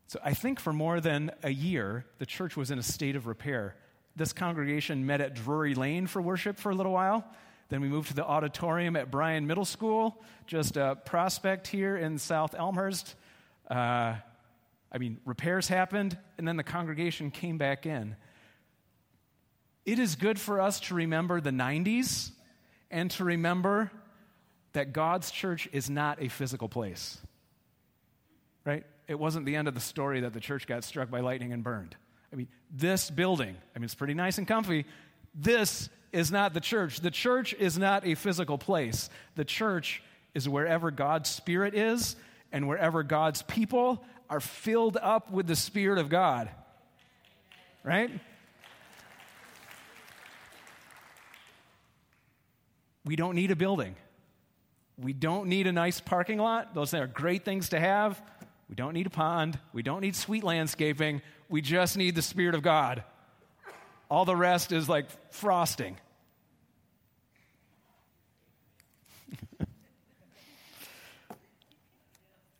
So 0.09 0.21
I 0.25 0.35
think 0.35 0.61
for 0.61 0.73
more 0.73 1.01
than 1.01 1.33
a 1.43 1.51
year, 1.51 2.05
the 2.19 2.27
church 2.27 2.57
was 2.57 2.71
in 2.71 2.79
a 2.79 2.83
state 2.83 3.17
of 3.17 3.27
repair. 3.27 3.75
This 4.15 4.33
congregation 4.33 5.05
met 5.05 5.21
at 5.21 5.35
Drury 5.35 5.75
Lane 5.75 6.07
for 6.07 6.23
worship 6.23 6.59
for 6.59 6.71
a 6.71 6.75
little 6.75 6.93
while. 6.93 7.25
Then 7.69 7.81
we 7.81 7.89
moved 7.89 8.09
to 8.09 8.15
the 8.15 8.25
auditorium 8.25 8.95
at 8.95 9.11
Bryan 9.11 9.47
Middle 9.47 9.65
School, 9.65 10.23
just 10.47 10.77
a 10.77 10.97
prospect 11.05 11.67
here 11.67 11.97
in 11.97 12.19
South 12.19 12.55
Elmhurst. 12.55 13.17
Uh, 13.69 14.15
I 14.97 14.99
mean, 14.99 15.19
repairs 15.27 15.69
happened, 15.69 16.17
and 16.39 16.49
then 16.49 16.57
the 16.57 16.63
congregation 16.63 17.31
came 17.31 17.59
back 17.59 17.85
in. 17.85 18.17
It 19.85 19.99
is 19.99 20.17
good 20.17 20.41
for 20.41 20.59
us 20.59 20.81
to 20.81 20.95
remember 20.95 21.39
the 21.39 21.51
90s 21.51 22.31
and 22.91 23.11
to 23.11 23.25
remember 23.25 23.91
that 24.73 24.95
God's 24.95 25.31
church 25.31 25.69
is 25.71 25.91
not 25.91 26.23
a 26.23 26.29
physical 26.29 26.71
place. 26.71 27.19
Right? 28.65 28.85
It 29.07 29.19
wasn't 29.19 29.45
the 29.45 29.55
end 29.57 29.69
of 29.69 29.75
the 29.75 29.81
story 29.81 30.21
that 30.21 30.33
the 30.33 30.41
church 30.41 30.67
got 30.67 30.83
struck 30.83 31.11
by 31.11 31.21
lightning 31.21 31.53
and 31.53 31.63
burned. 31.63 31.95
I 32.33 32.37
mean, 32.37 32.49
this 32.71 33.11
building, 33.11 33.55
I 33.75 33.79
mean, 33.79 33.85
it's 33.85 33.95
pretty 33.95 34.15
nice 34.15 34.39
and 34.39 34.49
comfy. 34.49 34.87
This 35.35 35.91
is 36.11 36.33
not 36.33 36.55
the 36.55 36.61
church. 36.61 37.01
The 37.01 37.11
church 37.11 37.53
is 37.53 37.77
not 37.77 38.07
a 38.07 38.15
physical 38.15 38.57
place. 38.57 39.11
The 39.35 39.45
church 39.45 40.03
is 40.33 40.49
wherever 40.49 40.91
God's 40.91 41.29
Spirit 41.29 41.75
is 41.75 42.17
and 42.51 42.67
wherever 42.67 43.03
God's 43.03 43.43
people 43.43 44.03
are 44.29 44.41
filled 44.41 44.97
up 44.97 45.31
with 45.31 45.47
the 45.47 45.57
Spirit 45.57 45.99
of 45.99 46.09
God. 46.09 46.51
Right? 47.85 48.11
We 53.05 53.15
don't 53.17 53.37
need 53.37 53.51
a 53.51 53.57
building. 53.57 53.95
We 54.99 55.13
don't 55.13 55.49
need 55.49 55.67
a 55.67 55.73
nice 55.73 56.01
parking 56.01 56.39
lot. 56.39 56.75
Those 56.75 56.93
are 56.95 57.07
great 57.07 57.45
things 57.45 57.69
to 57.69 57.79
have. 57.79 58.21
We 58.69 58.75
don't 58.75 58.95
need 58.95 59.07
a 59.07 59.11
pond. 59.11 59.59
We 59.73 59.83
don't 59.83 60.01
need 60.01 60.17
sweet 60.17 60.43
landscaping. 60.43 61.23
We 61.49 61.61
just 61.61 61.97
need 61.97 62.17
the 62.17 62.23
Spirit 62.23 62.55
of 62.55 62.63
God. 62.63 63.05
All 64.11 64.25
the 64.25 64.35
rest 64.35 64.73
is 64.73 64.89
like 64.89 65.07
frosting. 65.33 65.99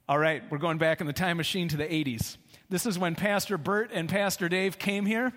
All 0.09 0.19
right, 0.21 0.41
we're 0.51 0.59
going 0.59 0.79
back 0.79 1.01
in 1.01 1.09
the 1.09 1.13
time 1.13 1.37
machine 1.37 1.67
to 1.67 1.77
the 1.77 1.85
80s. 1.85 2.37
This 2.69 2.87
is 2.87 2.97
when 2.97 3.17
Pastor 3.17 3.59
Bert 3.59 3.91
and 3.93 4.09
Pastor 4.09 4.49
Dave 4.49 4.79
came 4.79 5.05
here. 5.05 5.33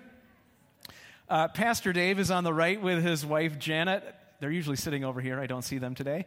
Uh, 1.28 1.48
Pastor 1.48 1.92
Dave 1.92 2.20
is 2.20 2.30
on 2.30 2.44
the 2.44 2.54
right 2.54 2.80
with 2.80 3.02
his 3.02 3.26
wife 3.26 3.58
Janet. 3.58 4.04
They're 4.38 4.52
usually 4.52 4.76
sitting 4.76 5.02
over 5.02 5.20
here. 5.20 5.40
I 5.40 5.48
don't 5.48 5.62
see 5.62 5.78
them 5.78 5.96
today. 5.96 6.24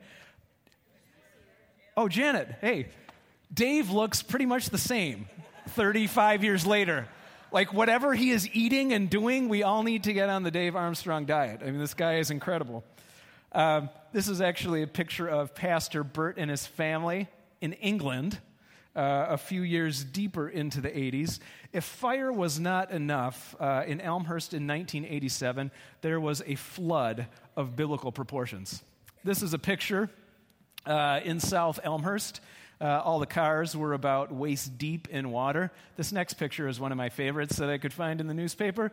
Oh, 1.95 2.09
Janet, 2.09 2.53
hey. 2.59 2.89
Dave 3.53 3.91
looks 3.91 4.21
pretty 4.21 4.45
much 4.45 4.71
the 4.71 4.77
same 4.77 5.29
35 5.69 6.43
years 6.43 6.65
later. 6.65 7.07
Like, 7.49 7.73
whatever 7.73 8.13
he 8.13 8.31
is 8.31 8.49
eating 8.51 8.91
and 8.91 9.09
doing, 9.09 9.47
we 9.47 9.63
all 9.63 9.83
need 9.83 10.03
to 10.03 10.11
get 10.11 10.27
on 10.27 10.43
the 10.43 10.51
Dave 10.51 10.75
Armstrong 10.75 11.23
diet. 11.23 11.61
I 11.61 11.67
mean, 11.67 11.79
this 11.79 11.93
guy 11.93 12.15
is 12.15 12.29
incredible. 12.29 12.83
Um, 13.53 13.89
this 14.11 14.27
is 14.27 14.41
actually 14.41 14.81
a 14.81 14.87
picture 14.87 15.29
of 15.29 15.55
Pastor 15.55 16.03
Bert 16.03 16.35
and 16.37 16.51
his 16.51 16.67
family 16.67 17.29
in 17.63 17.73
England. 17.73 18.39
Uh, 18.95 19.25
a 19.29 19.37
few 19.37 19.63
years 19.63 20.03
deeper 20.03 20.47
into 20.47 20.79
the 20.79 20.89
80s. 20.89 21.39
If 21.71 21.83
fire 21.83 22.31
was 22.31 22.59
not 22.59 22.91
enough, 22.91 23.55
uh, 23.59 23.83
in 23.87 23.99
Elmhurst 23.99 24.53
in 24.53 24.67
1987, 24.67 25.71
there 26.01 26.19
was 26.19 26.43
a 26.45 26.53
flood 26.53 27.25
of 27.57 27.75
biblical 27.75 28.11
proportions. 28.11 28.83
This 29.23 29.41
is 29.41 29.55
a 29.55 29.57
picture 29.57 30.11
uh, 30.85 31.21
in 31.23 31.39
South 31.39 31.79
Elmhurst. 31.83 32.39
Uh, 32.79 33.01
all 33.03 33.17
the 33.17 33.25
cars 33.25 33.75
were 33.75 33.93
about 33.93 34.31
waist 34.31 34.77
deep 34.77 35.07
in 35.07 35.31
water. 35.31 35.71
This 35.95 36.11
next 36.11 36.35
picture 36.35 36.67
is 36.67 36.79
one 36.79 36.91
of 36.91 36.97
my 36.97 37.09
favorites 37.09 37.55
that 37.55 37.71
I 37.71 37.79
could 37.79 37.93
find 37.93 38.21
in 38.21 38.27
the 38.27 38.35
newspaper. 38.35 38.91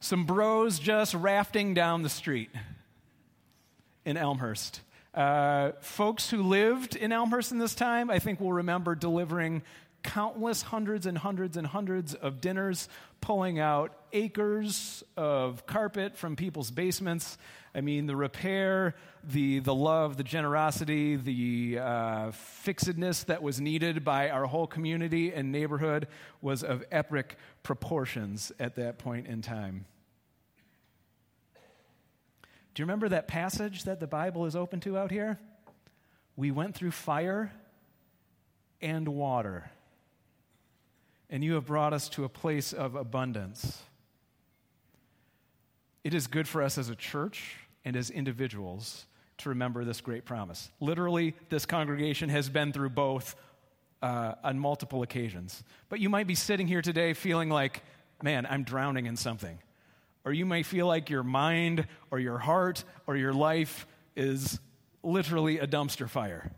Some 0.00 0.24
bros 0.24 0.80
just 0.80 1.14
rafting 1.14 1.74
down 1.74 2.02
the 2.02 2.08
street 2.08 2.50
in 4.04 4.16
Elmhurst. 4.16 4.80
Uh, 5.14 5.72
folks 5.80 6.28
who 6.30 6.42
lived 6.42 6.96
in 6.96 7.12
Elmhurst 7.12 7.52
in 7.52 7.58
this 7.58 7.74
time, 7.74 8.10
I 8.10 8.18
think, 8.18 8.40
will 8.40 8.52
remember 8.52 8.94
delivering 8.94 9.62
countless 10.02 10.62
hundreds 10.62 11.06
and 11.06 11.16
hundreds 11.16 11.56
and 11.56 11.66
hundreds 11.66 12.14
of 12.14 12.40
dinners, 12.40 12.88
pulling 13.20 13.58
out 13.58 13.96
acres 14.12 15.02
of 15.16 15.66
carpet 15.66 16.16
from 16.16 16.36
people's 16.36 16.70
basements. 16.70 17.38
I 17.74 17.80
mean, 17.80 18.06
the 18.06 18.14
repair, 18.14 18.94
the, 19.24 19.60
the 19.60 19.74
love, 19.74 20.16
the 20.16 20.24
generosity, 20.24 21.16
the 21.16 21.78
uh, 21.80 22.30
fixedness 22.32 23.24
that 23.24 23.42
was 23.42 23.60
needed 23.60 24.04
by 24.04 24.30
our 24.30 24.46
whole 24.46 24.66
community 24.66 25.32
and 25.32 25.50
neighborhood 25.50 26.06
was 26.42 26.62
of 26.62 26.84
epic 26.92 27.36
proportions 27.62 28.52
at 28.60 28.76
that 28.76 28.98
point 28.98 29.26
in 29.26 29.42
time. 29.42 29.86
Do 32.74 32.82
you 32.82 32.86
remember 32.86 33.08
that 33.10 33.28
passage 33.28 33.84
that 33.84 34.00
the 34.00 34.06
Bible 34.08 34.46
is 34.46 34.56
open 34.56 34.80
to 34.80 34.98
out 34.98 35.12
here? 35.12 35.38
We 36.36 36.50
went 36.50 36.74
through 36.74 36.90
fire 36.90 37.52
and 38.82 39.06
water, 39.08 39.70
and 41.30 41.44
you 41.44 41.54
have 41.54 41.66
brought 41.66 41.92
us 41.92 42.08
to 42.10 42.24
a 42.24 42.28
place 42.28 42.72
of 42.72 42.96
abundance. 42.96 43.80
It 46.02 46.14
is 46.14 46.26
good 46.26 46.48
for 46.48 46.62
us 46.62 46.76
as 46.76 46.88
a 46.88 46.96
church 46.96 47.56
and 47.84 47.94
as 47.96 48.10
individuals 48.10 49.06
to 49.38 49.50
remember 49.50 49.84
this 49.84 50.00
great 50.00 50.24
promise. 50.24 50.68
Literally, 50.80 51.34
this 51.50 51.66
congregation 51.66 52.28
has 52.28 52.48
been 52.48 52.72
through 52.72 52.90
both 52.90 53.36
uh, 54.02 54.34
on 54.42 54.58
multiple 54.58 55.02
occasions. 55.02 55.62
But 55.88 56.00
you 56.00 56.08
might 56.08 56.26
be 56.26 56.34
sitting 56.34 56.66
here 56.66 56.82
today 56.82 57.14
feeling 57.14 57.50
like, 57.50 57.82
man, 58.22 58.46
I'm 58.50 58.64
drowning 58.64 59.06
in 59.06 59.16
something 59.16 59.58
or 60.24 60.32
you 60.32 60.46
may 60.46 60.62
feel 60.62 60.86
like 60.86 61.10
your 61.10 61.22
mind 61.22 61.86
or 62.10 62.18
your 62.18 62.38
heart 62.38 62.84
or 63.06 63.16
your 63.16 63.32
life 63.32 63.86
is 64.16 64.58
literally 65.02 65.58
a 65.58 65.66
dumpster 65.66 66.08
fire. 66.08 66.50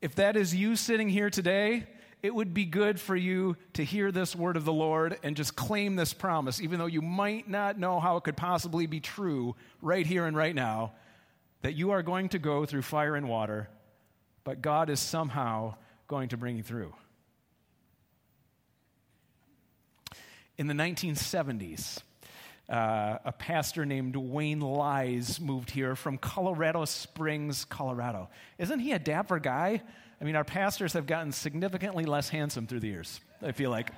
If 0.00 0.14
that 0.14 0.36
is 0.36 0.54
you 0.54 0.76
sitting 0.76 1.08
here 1.08 1.30
today, 1.30 1.86
it 2.22 2.34
would 2.34 2.54
be 2.54 2.64
good 2.64 3.00
for 3.00 3.16
you 3.16 3.56
to 3.74 3.84
hear 3.84 4.12
this 4.12 4.36
word 4.36 4.56
of 4.56 4.64
the 4.64 4.72
Lord 4.72 5.18
and 5.22 5.36
just 5.36 5.56
claim 5.56 5.96
this 5.96 6.12
promise, 6.12 6.60
even 6.60 6.78
though 6.78 6.86
you 6.86 7.02
might 7.02 7.48
not 7.48 7.78
know 7.78 7.98
how 7.98 8.16
it 8.16 8.24
could 8.24 8.36
possibly 8.36 8.86
be 8.86 9.00
true 9.00 9.56
right 9.80 10.06
here 10.06 10.26
and 10.26 10.36
right 10.36 10.54
now, 10.54 10.92
that 11.62 11.74
you 11.74 11.90
are 11.90 12.02
going 12.02 12.28
to 12.30 12.38
go 12.38 12.64
through 12.66 12.82
fire 12.82 13.16
and 13.16 13.28
water, 13.28 13.68
but 14.44 14.62
God 14.62 14.90
is 14.90 15.00
somehow 15.00 15.74
going 16.08 16.28
to 16.30 16.36
bring 16.36 16.56
you 16.56 16.62
through. 16.62 16.94
In 20.60 20.66
the 20.66 20.74
1970s, 20.74 22.02
uh, 22.68 23.16
a 23.24 23.32
pastor 23.32 23.86
named 23.86 24.14
Wayne 24.14 24.60
Lies 24.60 25.40
moved 25.40 25.70
here 25.70 25.96
from 25.96 26.18
Colorado 26.18 26.84
Springs, 26.84 27.64
Colorado. 27.64 28.28
Isn't 28.58 28.80
he 28.80 28.92
a 28.92 28.98
dapper 28.98 29.38
guy? 29.38 29.80
I 30.20 30.24
mean, 30.24 30.36
our 30.36 30.44
pastors 30.44 30.92
have 30.92 31.06
gotten 31.06 31.32
significantly 31.32 32.04
less 32.04 32.28
handsome 32.28 32.66
through 32.66 32.80
the 32.80 32.88
years, 32.88 33.22
I 33.40 33.52
feel 33.52 33.70
like. 33.70 33.90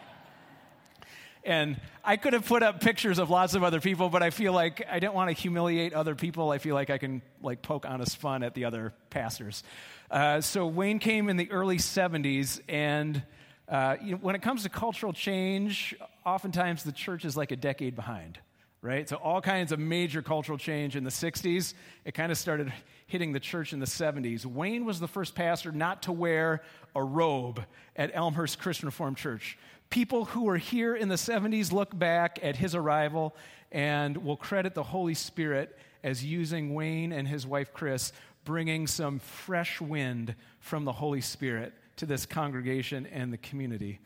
And 1.43 1.81
I 2.05 2.17
could 2.17 2.33
have 2.33 2.47
put 2.47 2.63
up 2.63 2.81
pictures 2.81 3.19
of 3.19 3.29
lots 3.29 3.55
of 3.55 3.65
other 3.65 3.81
people, 3.81 4.09
but 4.09 4.23
I 4.23 4.31
feel 4.31 4.53
like 4.53 4.87
I 4.89 5.01
didn't 5.01 5.15
want 5.15 5.31
to 5.31 5.43
humiliate 5.43 5.95
other 5.95 6.15
people. 6.15 6.53
I 6.53 6.59
feel 6.59 6.77
like 6.77 6.91
I 6.91 6.99
can 6.99 7.23
like 7.43 7.63
poke 7.63 7.87
honest 7.87 8.19
fun 8.19 8.45
at 8.45 8.55
the 8.55 8.67
other 8.67 8.95
pastors. 9.11 9.65
Uh, 10.13 10.41
so 10.41 10.69
Wayne 10.69 11.01
came 11.01 11.29
in 11.29 11.37
the 11.37 11.51
early 11.51 11.79
70s, 11.79 12.61
and 12.69 13.25
uh, 13.73 13.97
you 14.03 14.13
know, 14.13 14.19
when 14.19 14.35
it 14.35 14.43
comes 14.43 14.65
to 14.65 14.69
cultural 14.69 15.15
change, 15.15 15.97
oftentimes 16.27 16.83
the 16.83 16.93
church 16.93 17.25
is 17.25 17.39
like 17.39 17.53
a 17.53 17.57
decade 17.57 17.97
behind, 17.97 18.39
right? 18.83 19.09
So, 19.09 19.17
all 19.17 19.41
kinds 19.41 19.73
of 19.73 19.79
major 19.79 20.21
cultural 20.21 20.59
change 20.59 20.95
in 20.95 21.05
the 21.05 21.11
60s. 21.11 21.73
It 22.05 22.13
kind 22.13 22.31
of 22.31 22.37
started 22.37 22.71
hitting 23.07 23.33
the 23.33 23.41
church 23.41 23.73
in 23.73 23.81
the 23.81 23.87
70s. 23.87 24.45
Wayne 24.45 24.85
was 24.85 25.01
the 25.01 25.09
first 25.09 25.35
pastor 25.35 25.73
not 25.73 26.03
to 26.03 26.13
wear 26.13 26.63
a 26.95 27.03
robe 27.03 27.65
at 27.97 28.11
Elmhurst 28.13 28.59
Christian 28.59 28.89
Reformed 28.89 29.17
Church. 29.17 29.57
People 29.89 30.27
who 30.27 30.45
were 30.45 30.59
here 30.59 30.95
in 30.95 31.09
the 31.09 31.15
70s 31.15 31.73
look 31.73 31.99
back 31.99 32.39
at 32.43 32.57
his 32.57 32.75
arrival 32.75 33.35
and 33.71 34.19
will 34.19 34.37
credit 34.37 34.75
the 34.75 34.83
Holy 34.83 35.15
Spirit 35.15 35.79
as 36.05 36.23
using 36.23 36.75
Wayne 36.75 37.11
and 37.11 37.27
his 37.27 37.47
wife 37.47 37.73
Chris, 37.73 38.13
bringing 38.45 38.87
some 38.87 39.19
fresh 39.19 39.81
wind 39.81 40.35
from 40.61 40.85
the 40.85 40.93
Holy 40.93 41.23
Spirit 41.23 41.73
to 41.97 42.07
this 42.07 42.27
congregation 42.27 43.07
and 43.07 43.33
the 43.33 43.39
community. 43.39 44.01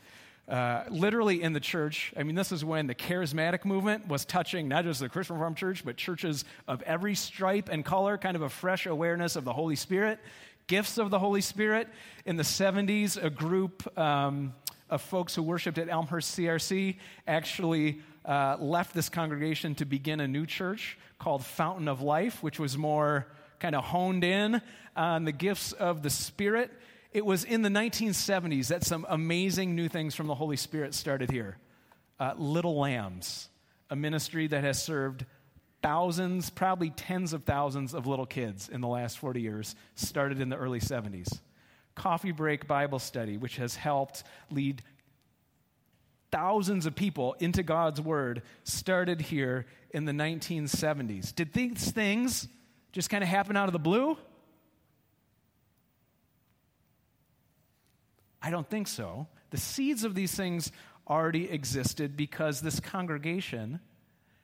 Uh, 0.49 0.85
literally 0.90 1.43
in 1.43 1.52
the 1.52 1.61
church. 1.61 2.12
I 2.16 2.23
mean, 2.23 2.37
this 2.37 2.52
is 2.52 2.64
when 2.64 2.87
the 2.87 2.95
charismatic 2.95 3.64
movement 3.64 4.07
was 4.07 4.25
touching 4.25 4.69
not 4.69 4.85
just 4.85 5.00
the 5.00 5.09
Christian 5.09 5.35
Reformed 5.35 5.57
Church, 5.57 5.85
but 5.85 5.97
churches 5.97 6.45
of 6.69 6.83
every 6.83 7.16
stripe 7.16 7.69
and 7.69 7.85
color, 7.85 8.16
kind 8.16 8.37
of 8.37 8.43
a 8.43 8.49
fresh 8.49 8.87
awareness 8.87 9.35
of 9.35 9.45
the 9.45 9.52
Holy 9.52 9.75
Spirit, 9.75 10.21
gifts 10.69 10.99
of 10.99 11.11
the 11.11 11.19
Holy 11.19 11.40
Spirit. 11.40 11.88
In 12.26 12.37
the 12.37 12.45
70s, 12.45 13.21
a 13.21 13.28
group 13.28 13.99
um, 13.99 14.55
of 14.88 15.02
folks 15.02 15.35
who 15.35 15.43
worshiped 15.43 15.78
at 15.78 15.88
Elmhurst 15.88 16.38
CRC 16.38 16.97
actually 17.26 18.00
uh, 18.25 18.57
left 18.61 18.95
this 18.95 19.09
congregation 19.09 19.75
to 19.76 19.85
begin 19.85 20.21
a 20.21 20.28
new 20.28 20.47
church 20.47 20.97
called 21.19 21.45
Fountain 21.45 21.88
of 21.88 22.02
Life, 22.02 22.40
which 22.40 22.61
was 22.61 22.78
more 22.78 23.26
kind 23.59 23.75
of 23.75 23.83
honed 23.83 24.23
in 24.23 24.62
on 24.95 25.25
the 25.25 25.33
gifts 25.33 25.73
of 25.73 26.02
the 26.02 26.11
Spirit 26.11 26.71
it 27.16 27.25
was 27.25 27.44
in 27.44 27.62
the 27.62 27.70
1970s 27.70 28.66
that 28.66 28.85
some 28.85 29.06
amazing 29.08 29.75
new 29.75 29.88
things 29.88 30.14
from 30.14 30.26
the 30.26 30.35
Holy 30.35 30.58
Spirit 30.58 30.92
started 30.92 31.30
here. 31.30 31.56
Uh, 32.20 32.35
Little 32.37 32.78
Lambs, 32.78 33.49
a 33.88 33.96
ministry 33.96 34.46
that 34.49 34.62
has 34.62 34.82
served 34.82 35.25
thousands, 35.82 36.50
probably 36.50 36.90
tens 36.90 37.32
of 37.32 37.44
thousands 37.44 37.94
of 37.94 38.06
little 38.06 38.26
kids 38.26 38.68
in 38.68 38.82
the 38.82 38.87
last 38.87 39.16
40 39.16 39.40
years, 39.40 39.75
started 39.94 40.42
in 40.42 40.50
the 40.50 40.58
early 40.58 40.78
70s. 40.78 41.40
Coffee 41.94 42.32
Break 42.32 42.68
Bible 42.68 42.99
Study, 42.99 43.38
which 43.38 43.56
has 43.56 43.76
helped 43.76 44.23
lead 44.50 44.82
thousands 46.30 46.85
of 46.85 46.94
people 46.94 47.35
into 47.38 47.62
God's 47.62 47.99
Word, 47.99 48.42
started 48.64 49.23
here 49.23 49.64
in 49.88 50.04
the 50.04 50.12
1970s. 50.12 51.35
Did 51.35 51.54
these 51.54 51.92
things 51.92 52.46
just 52.92 53.08
kind 53.08 53.25
of 53.25 53.30
happen 53.30 53.56
out 53.56 53.70
of 53.70 53.73
the 53.73 53.78
blue? 53.78 54.18
I 58.47 58.50
don't 58.50 58.71
think 58.71 58.87
so. 58.87 59.26
The 59.50 59.57
seeds 59.57 60.05
of 60.05 60.15
these 60.15 60.33
things 60.33 60.71
already 61.09 61.50
existed 61.50 62.17
because 62.17 62.61
this 62.61 62.79
congregation 62.79 63.81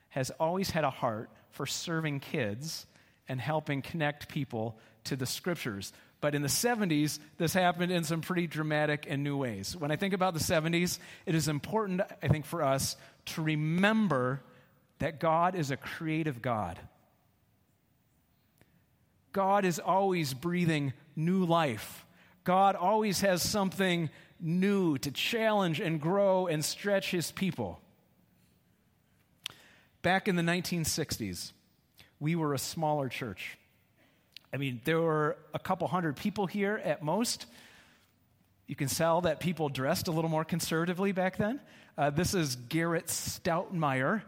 has 0.09 0.33
always 0.41 0.71
had 0.71 0.83
a 0.83 0.91
heart 0.91 1.31
for 1.53 1.67
serving 1.67 2.19
kids 2.19 2.85
and 3.29 3.41
helping 3.41 3.81
connect 3.81 4.29
people 4.29 4.77
to 5.05 5.15
the 5.15 5.25
scriptures. 5.25 5.93
But 6.21 6.35
in 6.35 6.43
the 6.43 6.49
70s, 6.49 7.21
this 7.39 7.55
happened 7.55 7.93
in 7.93 8.03
some 8.03 8.23
pretty 8.23 8.49
dramatic 8.49 9.07
and 9.09 9.23
new 9.23 9.37
ways. 9.37 9.77
When 9.77 9.93
I 9.93 9.97
think 9.97 10.15
about 10.15 10.35
the 10.35 10.41
70s, 10.41 10.99
it 11.25 11.37
is 11.37 11.47
important, 11.47 12.01
I 12.21 12.27
think, 12.27 12.45
for 12.45 12.65
us 12.65 12.97
to 13.27 13.43
remember 13.43 14.41
that 14.99 15.21
God 15.21 15.55
is 15.55 15.71
a 15.71 15.77
creative 15.77 16.43
God. 16.43 16.77
God 19.33 19.65
is 19.65 19.79
always 19.79 20.35
breathing 20.35 20.93
new 21.15 21.45
life. 21.45 22.05
God 22.45 22.75
always 22.77 23.21
has 23.21 23.43
something 23.43 24.11
new 24.41 24.99
to 24.99 25.11
challenge 25.11 25.81
and 25.81 26.01
grow 26.01 26.47
and 26.47 26.65
stretch 26.65 27.11
his 27.11 27.31
people. 27.31 27.81
Back 30.03 30.27
in 30.27 30.35
the 30.35 30.43
1960s, 30.43 31.53
we 32.19 32.35
were 32.35 32.55
a 32.55 32.59
smaller 32.59 33.09
church. 33.09 33.57
I 34.53 34.57
mean, 34.57 34.81
there 34.85 35.01
were 35.01 35.37
a 35.55 35.59
couple 35.59 35.87
hundred 35.87 36.17
people 36.17 36.47
here 36.47 36.81
at 36.85 37.03
most. 37.03 37.47
You 38.67 38.75
can 38.75 38.89
tell 38.89 39.23
that 39.23 39.41
people 39.41 39.69
dressed 39.69 40.09
a 40.09 40.11
little 40.11 40.31
more 40.31 40.45
conservatively 40.45 41.13
back 41.13 41.37
then. 41.37 41.61
Uh, 41.97 42.11
this 42.11 42.35
is 42.35 42.57
Garrett 42.57 43.07
Stoutmeyer 43.07 44.23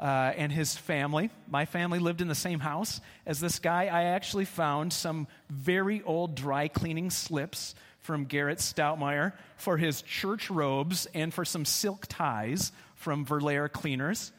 uh, 0.00 0.32
and 0.36 0.52
his 0.52 0.76
family. 0.76 1.30
My 1.48 1.64
family 1.64 1.98
lived 1.98 2.20
in 2.20 2.28
the 2.28 2.34
same 2.34 2.60
house 2.60 3.00
as 3.26 3.40
this 3.40 3.58
guy. 3.58 3.86
I 3.86 4.04
actually 4.04 4.44
found 4.44 4.92
some 4.92 5.26
very 5.50 6.02
old 6.02 6.34
dry 6.34 6.68
cleaning 6.68 7.10
slips 7.10 7.74
from 8.00 8.24
Garrett 8.24 8.58
Stoutmeyer 8.58 9.32
for 9.56 9.76
his 9.76 10.02
church 10.02 10.50
robes 10.50 11.06
and 11.14 11.34
for 11.34 11.44
some 11.44 11.64
silk 11.64 12.06
ties 12.08 12.72
from 12.94 13.24
Verlaire 13.24 13.68
Cleaners. 13.68 14.32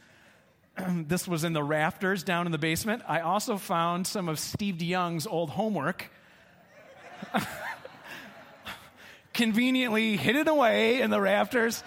this 1.08 1.28
was 1.28 1.44
in 1.44 1.54
the 1.54 1.64
rafters 1.64 2.24
down 2.24 2.46
in 2.46 2.52
the 2.52 2.58
basement. 2.58 3.04
I 3.08 3.20
also 3.22 3.58
found 3.58 4.08
some 4.08 4.30
of 4.30 4.40
Steve 4.40 4.76
DeYoung's 4.76 5.28
old 5.28 5.50
homework. 5.52 6.10
Conveniently 9.34 10.18
hidden 10.18 10.48
away 10.48 11.02
in 11.02 11.12
the 11.12 11.22
rafters. 11.22 11.84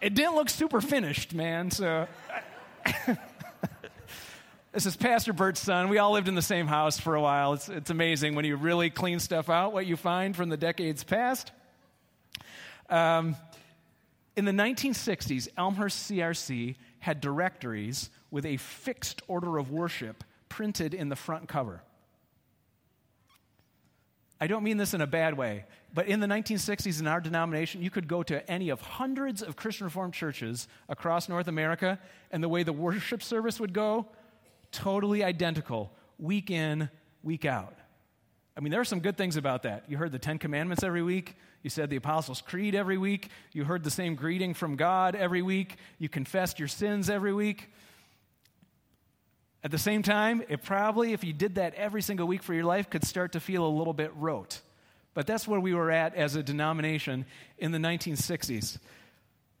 It 0.00 0.14
didn't 0.14 0.36
look 0.36 0.48
super 0.48 0.80
finished, 0.80 1.34
man, 1.34 1.70
so. 1.70 2.06
this 4.72 4.86
is 4.86 4.96
Pastor 4.96 5.32
Bert's 5.32 5.60
son. 5.60 5.88
We 5.88 5.98
all 5.98 6.12
lived 6.12 6.28
in 6.28 6.34
the 6.34 6.42
same 6.42 6.66
house 6.66 6.98
for 6.98 7.14
a 7.14 7.20
while. 7.20 7.54
It's, 7.54 7.68
it's 7.68 7.90
amazing 7.90 8.34
when 8.34 8.44
you 8.44 8.56
really 8.56 8.90
clean 8.90 9.20
stuff 9.20 9.48
out, 9.48 9.72
what 9.72 9.86
you 9.86 9.96
find 9.96 10.34
from 10.34 10.48
the 10.48 10.56
decades 10.56 11.04
past. 11.04 11.52
Um, 12.88 13.36
in 14.36 14.44
the 14.44 14.52
1960s, 14.52 15.48
Elmhurst 15.56 16.10
CRC 16.10 16.76
had 17.00 17.20
directories 17.20 18.10
with 18.30 18.46
a 18.46 18.56
fixed 18.56 19.22
order 19.28 19.58
of 19.58 19.70
worship 19.70 20.24
printed 20.48 20.94
in 20.94 21.08
the 21.08 21.16
front 21.16 21.48
cover. 21.48 21.82
I 24.40 24.46
don't 24.46 24.62
mean 24.62 24.76
this 24.76 24.94
in 24.94 25.00
a 25.00 25.06
bad 25.06 25.36
way, 25.36 25.64
but 25.92 26.06
in 26.06 26.20
the 26.20 26.26
1960s 26.26 27.00
in 27.00 27.06
our 27.06 27.20
denomination, 27.20 27.82
you 27.82 27.90
could 27.90 28.06
go 28.06 28.22
to 28.22 28.48
any 28.48 28.68
of 28.68 28.80
hundreds 28.80 29.42
of 29.42 29.56
Christian 29.56 29.86
Reformed 29.86 30.14
churches 30.14 30.68
across 30.88 31.28
North 31.28 31.48
America, 31.48 31.98
and 32.30 32.42
the 32.42 32.48
way 32.48 32.62
the 32.62 32.72
worship 32.72 33.22
service 33.22 33.58
would 33.58 33.72
go, 33.72 34.06
totally 34.70 35.24
identical, 35.24 35.90
week 36.18 36.50
in, 36.50 36.88
week 37.22 37.44
out. 37.44 37.74
I 38.56 38.60
mean, 38.60 38.70
there 38.70 38.80
are 38.80 38.84
some 38.84 39.00
good 39.00 39.16
things 39.16 39.36
about 39.36 39.62
that. 39.62 39.84
You 39.88 39.96
heard 39.96 40.12
the 40.12 40.18
Ten 40.18 40.38
Commandments 40.38 40.82
every 40.82 41.02
week. 41.02 41.36
You 41.62 41.70
said 41.70 41.90
the 41.90 41.96
Apostles' 41.96 42.40
Creed 42.40 42.74
every 42.74 42.98
week. 42.98 43.28
You 43.52 43.64
heard 43.64 43.84
the 43.84 43.90
same 43.90 44.14
greeting 44.14 44.54
from 44.54 44.76
God 44.76 45.14
every 45.14 45.42
week. 45.42 45.76
You 45.98 46.08
confessed 46.08 46.58
your 46.58 46.68
sins 46.68 47.08
every 47.08 47.32
week. 47.32 47.70
At 49.64 49.72
the 49.72 49.78
same 49.78 50.02
time, 50.02 50.42
it 50.48 50.62
probably, 50.62 51.12
if 51.12 51.24
you 51.24 51.32
did 51.32 51.56
that 51.56 51.74
every 51.74 52.00
single 52.00 52.26
week 52.26 52.42
for 52.42 52.54
your 52.54 52.64
life, 52.64 52.88
could 52.88 53.04
start 53.04 53.32
to 53.32 53.40
feel 53.40 53.66
a 53.66 53.68
little 53.68 53.92
bit 53.92 54.12
rote. 54.14 54.60
But 55.14 55.26
that's 55.26 55.48
where 55.48 55.58
we 55.58 55.74
were 55.74 55.90
at 55.90 56.14
as 56.14 56.36
a 56.36 56.42
denomination 56.44 57.26
in 57.58 57.72
the 57.72 57.78
1960s. 57.78 58.78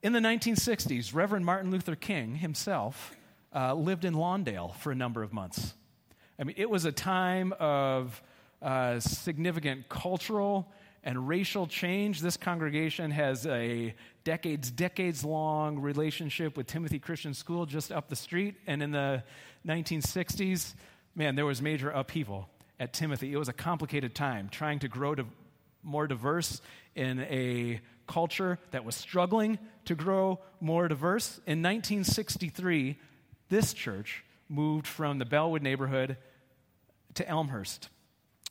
In 0.02 0.12
the 0.12 0.20
1960s, 0.20 1.12
Reverend 1.12 1.44
Martin 1.44 1.72
Luther 1.72 1.96
King 1.96 2.36
himself 2.36 3.16
uh, 3.52 3.74
lived 3.74 4.04
in 4.04 4.14
Lawndale 4.14 4.76
for 4.76 4.92
a 4.92 4.94
number 4.94 5.24
of 5.24 5.32
months. 5.32 5.74
I 6.38 6.44
mean, 6.44 6.54
it 6.56 6.70
was 6.70 6.84
a 6.84 6.92
time 6.92 7.52
of 7.58 8.22
uh, 8.62 9.00
significant 9.00 9.88
cultural 9.88 10.70
and 11.04 11.28
racial 11.28 11.66
change. 11.66 12.20
This 12.20 12.36
congregation 12.36 13.10
has 13.10 13.46
a 13.46 13.94
decades, 14.24 14.70
decades 14.70 15.24
long 15.24 15.78
relationship 15.78 16.56
with 16.56 16.66
Timothy 16.66 16.98
Christian 16.98 17.34
School 17.34 17.66
just 17.66 17.92
up 17.92 18.08
the 18.08 18.16
street. 18.16 18.56
And 18.66 18.82
in 18.82 18.90
the 18.90 19.22
1960s, 19.66 20.74
man, 21.14 21.34
there 21.34 21.46
was 21.46 21.62
major 21.62 21.90
upheaval 21.90 22.48
at 22.78 22.92
Timothy. 22.92 23.32
It 23.32 23.36
was 23.36 23.48
a 23.48 23.52
complicated 23.52 24.14
time 24.14 24.48
trying 24.48 24.80
to 24.80 24.88
grow 24.88 25.14
to 25.14 25.26
more 25.82 26.06
diverse 26.06 26.60
in 26.94 27.20
a 27.20 27.80
culture 28.06 28.58
that 28.70 28.84
was 28.84 28.94
struggling 28.94 29.58
to 29.84 29.94
grow 29.94 30.40
more 30.60 30.88
diverse. 30.88 31.38
In 31.46 31.62
1963, 31.62 32.96
this 33.48 33.72
church 33.72 34.24
moved 34.48 34.86
from 34.86 35.18
the 35.18 35.24
Bellwood 35.24 35.62
neighborhood 35.62 36.16
to 37.14 37.28
Elmhurst 37.28 37.88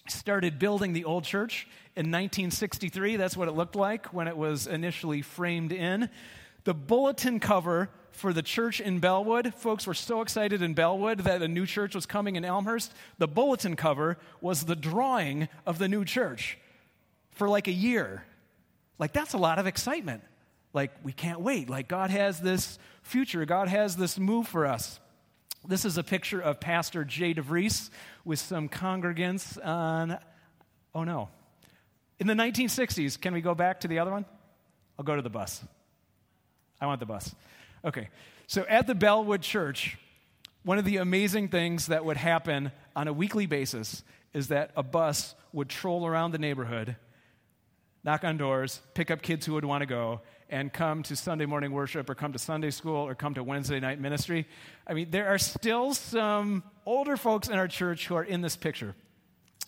started 0.10 0.60
building 0.60 0.94
the 0.94 1.06
old 1.06 1.24
church 1.24 1.68
in 1.96 2.12
1963. 2.12 3.16
That's 3.16 3.36
what 3.38 3.48
it 3.48 3.52
looked 3.52 3.76
like 3.76 4.14
when 4.14 4.28
it 4.28 4.38
was 4.38 4.68
initially 4.68 5.22
framed 5.22 5.72
in. 5.72 6.10
The 6.64 6.74
bulletin 6.74 7.40
cover 7.40 7.90
for 8.12 8.34
the 8.34 8.42
church 8.42 8.82
in 8.82 9.00
Bellwood, 9.00 9.54
folks 9.54 9.86
were 9.86 9.94
so 9.94 10.22
excited 10.22 10.62
in 10.62 10.74
Bellwood 10.74 11.20
that 11.20 11.42
a 11.42 11.48
new 11.48 11.66
church 11.66 11.94
was 11.94 12.06
coming 12.06 12.36
in 12.36 12.44
Elmhurst. 12.44 12.92
The 13.20 13.28
bulletin 13.28 13.76
cover 13.76 14.18
was 14.42 14.66
the 14.66 14.76
drawing 14.76 15.48
of 15.66 15.78
the 15.78 15.88
new 15.88 16.04
church 16.04 16.58
for 17.32 17.48
like 17.48 17.68
a 17.68 17.72
year. 17.72 18.26
Like, 19.00 19.14
that's 19.14 19.34
a 19.34 19.38
lot 19.38 19.60
of 19.60 19.68
excitement. 19.68 20.24
Like, 20.74 20.92
we 21.04 21.14
can't 21.14 21.42
wait. 21.42 21.70
Like, 21.70 21.88
God 21.88 22.10
has 22.10 22.42
this 22.42 22.80
future, 23.04 23.46
God 23.46 23.68
has 23.68 23.96
this 23.96 24.18
move 24.20 24.48
for 24.48 24.66
us. 24.66 25.00
This 25.68 25.84
is 25.84 25.98
a 25.98 26.04
picture 26.04 26.40
of 26.40 26.62
Pastor 26.62 27.04
Jay 27.04 27.34
DeVries 27.34 27.90
with 28.24 28.40
some 28.40 28.70
congregants 28.70 29.58
on, 29.66 30.18
oh 30.96 31.04
no. 31.04 31.28
In 32.22 32.28
the 32.28 32.36
1960s, 32.36 33.20
can 33.20 33.34
we 33.34 33.42
go 33.42 33.54
back 33.54 33.82
to 33.82 33.90
the 33.90 34.00
other 34.00 34.12
one? 34.12 34.24
I'll 34.98 35.04
go 35.04 35.18
to 35.18 35.22
the 35.22 35.30
bus. 35.30 35.62
I 36.80 36.86
want 36.86 37.02
the 37.02 37.06
bus. 37.06 37.36
Okay. 37.84 38.08
So 38.48 38.66
at 38.70 38.88
the 38.88 38.96
Bellwood 38.96 39.42
Church, 39.42 39.98
one 40.64 40.78
of 40.78 40.86
the 40.86 40.98
amazing 40.98 41.50
things 41.50 41.88
that 41.88 42.06
would 42.06 42.16
happen 42.16 42.72
on 42.96 43.10
a 43.10 43.14
weekly 43.14 43.46
basis 43.46 44.04
is 44.34 44.48
that 44.48 44.72
a 44.78 44.84
bus 44.84 45.36
would 45.52 45.68
troll 45.68 46.08
around 46.08 46.32
the 46.32 46.40
neighborhood, 46.40 46.96
knock 48.06 48.24
on 48.24 48.38
doors, 48.38 48.80
pick 48.94 49.12
up 49.12 49.22
kids 49.22 49.46
who 49.46 49.56
would 49.56 49.66
want 49.66 49.82
to 49.82 49.86
go, 49.86 50.22
and 50.50 50.72
come 50.72 51.04
to 51.04 51.16
Sunday 51.16 51.46
morning 51.46 51.72
worship 51.72 52.10
or 52.10 52.16
come 52.16 52.34
to 52.34 52.40
Sunday 52.40 52.72
school 52.72 52.96
or 52.96 53.16
come 53.16 53.34
to 53.34 53.44
Wednesday 53.44 53.80
night 53.80 54.00
ministry. 54.00 54.48
I 54.86 54.94
mean, 54.94 55.12
there 55.12 55.28
are 55.28 55.38
still 55.38 55.94
some 55.94 56.64
older 56.86 57.18
folks 57.18 57.50
in 57.50 57.56
our 57.56 57.68
church 57.68 58.08
who 58.08 58.16
are 58.16 58.24
in 58.24 58.42
this 58.42 58.56
picture. 58.56 58.96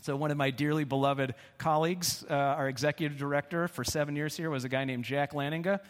So, 0.02 0.16
one 0.16 0.32
of 0.32 0.38
my 0.38 0.50
dearly 0.50 0.86
beloved 0.86 1.36
colleagues, 1.58 2.26
uh, 2.30 2.34
our 2.34 2.70
executive 2.70 3.18
director 3.18 3.68
for 3.68 3.84
seven 3.84 4.16
years 4.16 4.38
here, 4.38 4.50
was 4.50 4.64
a 4.64 4.70
guy 4.70 4.86
named 4.86 5.04
Jack 5.04 5.34
Lanninga. 5.34 5.82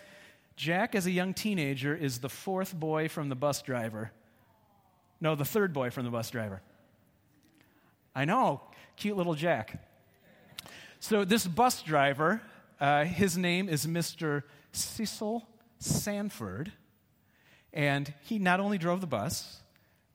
Jack, 0.56 0.95
as 0.95 1.06
a 1.06 1.12
young 1.12 1.36
teenager, 1.36 1.95
is 1.95 2.17
the 2.17 2.30
fourth 2.30 2.73
boy 2.73 3.08
from 3.08 3.30
the 3.30 3.36
bus 3.36 3.62
driver. 3.62 4.12
No, 5.21 5.36
the 5.36 5.45
third 5.45 5.73
boy 5.73 5.91
from 5.91 6.06
the 6.06 6.12
bus 6.12 6.32
driver. 6.32 6.62
I 8.15 8.25
know, 8.25 8.62
cute 8.95 9.15
little 9.15 9.36
Jack. 9.36 9.80
So, 10.99 11.23
this 11.23 11.45
bus 11.45 11.84
driver, 11.84 12.41
uh, 12.80 13.04
his 13.06 13.38
name 13.38 13.69
is 13.69 13.86
Mr. 13.86 14.41
Cecil 14.71 15.47
Sanford. 15.79 16.71
And 17.73 18.13
he 18.21 18.39
not 18.39 18.60
only 18.60 18.77
drove 18.77 19.01
the 19.01 19.08
bus, 19.08 19.62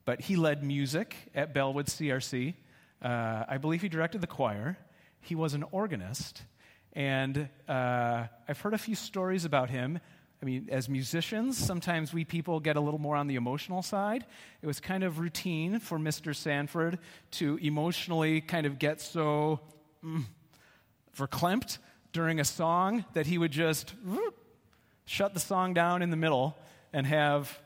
but 0.05 0.21
he 0.21 0.37
led 0.37 0.63
music 0.63 1.17
at 1.35 1.55
Bellwood 1.55 1.87
CRC. 1.87 2.55
Uh, 3.01 3.45
I 3.49 3.59
believe 3.59 3.83
he 3.83 3.89
directed 3.89 4.21
the 4.21 4.27
choir. 4.27 4.79
He 5.21 5.35
was 5.35 5.55
an 5.55 5.65
organist. 5.71 6.43
And 6.93 7.49
uh, 7.69 8.25
I've 8.49 8.61
heard 8.61 8.75
a 8.75 8.79
few 8.79 8.95
stories 8.95 9.45
about 9.45 9.71
him. 9.71 9.99
I 10.43 10.45
mean, 10.45 10.69
as 10.71 10.89
musicians, 10.89 11.57
sometimes 11.57 12.13
we 12.13 12.25
people 12.25 12.61
get 12.61 12.77
a 12.77 12.81
little 12.81 13.01
more 13.01 13.17
on 13.17 13.29
the 13.29 13.37
emotional 13.37 13.83
side. 13.83 14.27
It 14.61 14.67
was 14.67 14.79
kind 14.79 15.03
of 15.03 15.19
routine 15.19 15.79
for 15.79 15.99
Mr. 15.99 16.37
Sanford 16.37 16.99
to 17.33 17.59
emotionally 17.63 18.43
kind 18.43 18.67
of 18.67 18.79
get 18.79 19.01
so 19.01 19.61
mm, 20.05 20.25
verklempt 21.17 21.79
during 22.13 22.41
a 22.41 22.45
song 22.45 23.05
that 23.15 23.27
he 23.27 23.39
would 23.39 23.53
just 23.53 23.95
whoop, 24.05 24.37
shut 25.05 25.35
the 25.35 25.41
song 25.41 25.75
down 25.75 26.03
in 26.03 26.11
the 26.11 26.17
middle 26.17 26.57
and 26.93 27.07
have, 27.07 27.59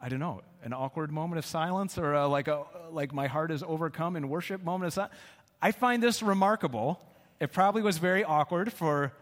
I 0.00 0.08
don't 0.08 0.20
know, 0.20 0.42
an 0.62 0.72
awkward 0.72 1.12
moment 1.12 1.38
of 1.38 1.46
silence 1.46 1.98
or 1.98 2.14
a, 2.14 2.26
like, 2.26 2.48
a, 2.48 2.64
like 2.90 3.12
my 3.12 3.26
heart 3.26 3.50
is 3.50 3.62
overcome 3.62 4.16
in 4.16 4.28
worship 4.28 4.62
moment 4.62 4.88
of 4.88 4.94
silence. 4.94 5.14
I 5.60 5.72
find 5.72 6.02
this 6.02 6.22
remarkable. 6.22 7.00
It 7.40 7.52
probably 7.52 7.82
was 7.82 7.98
very 7.98 8.24
awkward 8.24 8.72
for 8.72 9.12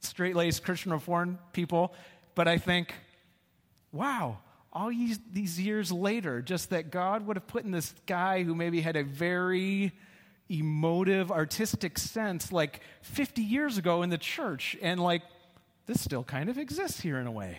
straight 0.00 0.36
laced 0.36 0.64
Christian 0.64 0.92
Reformed 0.92 1.38
people, 1.52 1.94
but 2.34 2.46
I 2.48 2.58
think, 2.58 2.94
wow, 3.92 4.38
all 4.72 4.88
these 4.88 5.60
years 5.60 5.92
later, 5.92 6.42
just 6.42 6.70
that 6.70 6.90
God 6.90 7.26
would 7.26 7.36
have 7.36 7.46
put 7.46 7.64
in 7.64 7.70
this 7.70 7.94
guy 8.06 8.42
who 8.42 8.54
maybe 8.54 8.80
had 8.80 8.96
a 8.96 9.04
very 9.04 9.92
emotive, 10.50 11.30
artistic 11.30 11.98
sense 11.98 12.52
like 12.52 12.80
50 13.02 13.40
years 13.40 13.78
ago 13.78 14.02
in 14.02 14.10
the 14.10 14.18
church, 14.18 14.76
and 14.82 15.00
like 15.00 15.22
this 15.86 16.00
still 16.00 16.24
kind 16.24 16.48
of 16.48 16.58
exists 16.58 17.00
here 17.00 17.18
in 17.18 17.26
a 17.26 17.32
way. 17.32 17.58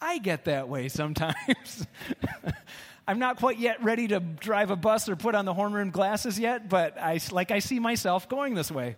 I 0.00 0.18
get 0.18 0.44
that 0.44 0.68
way 0.68 0.88
sometimes. 0.88 1.86
I'm 3.08 3.18
not 3.18 3.38
quite 3.38 3.58
yet 3.58 3.82
ready 3.82 4.08
to 4.08 4.20
drive 4.20 4.70
a 4.70 4.76
bus 4.76 5.08
or 5.08 5.16
put 5.16 5.34
on 5.34 5.44
the 5.44 5.54
horn 5.54 5.72
rimmed 5.72 5.92
glasses 5.92 6.38
yet, 6.38 6.68
but 6.68 7.00
I, 7.00 7.18
like 7.32 7.50
I 7.50 7.58
see 7.58 7.80
myself 7.80 8.28
going 8.28 8.54
this 8.54 8.70
way. 8.70 8.96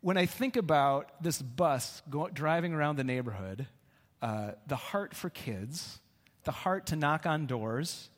When 0.00 0.18
I 0.18 0.26
think 0.26 0.56
about 0.56 1.22
this 1.22 1.40
bus 1.40 2.02
go, 2.10 2.28
driving 2.28 2.74
around 2.74 2.96
the 2.96 3.04
neighborhood, 3.04 3.66
uh, 4.20 4.52
the 4.66 4.76
heart 4.76 5.14
for 5.14 5.30
kids, 5.30 6.00
the 6.42 6.52
heart 6.52 6.86
to 6.86 6.96
knock 6.96 7.24
on 7.24 7.46
doors, 7.46 8.10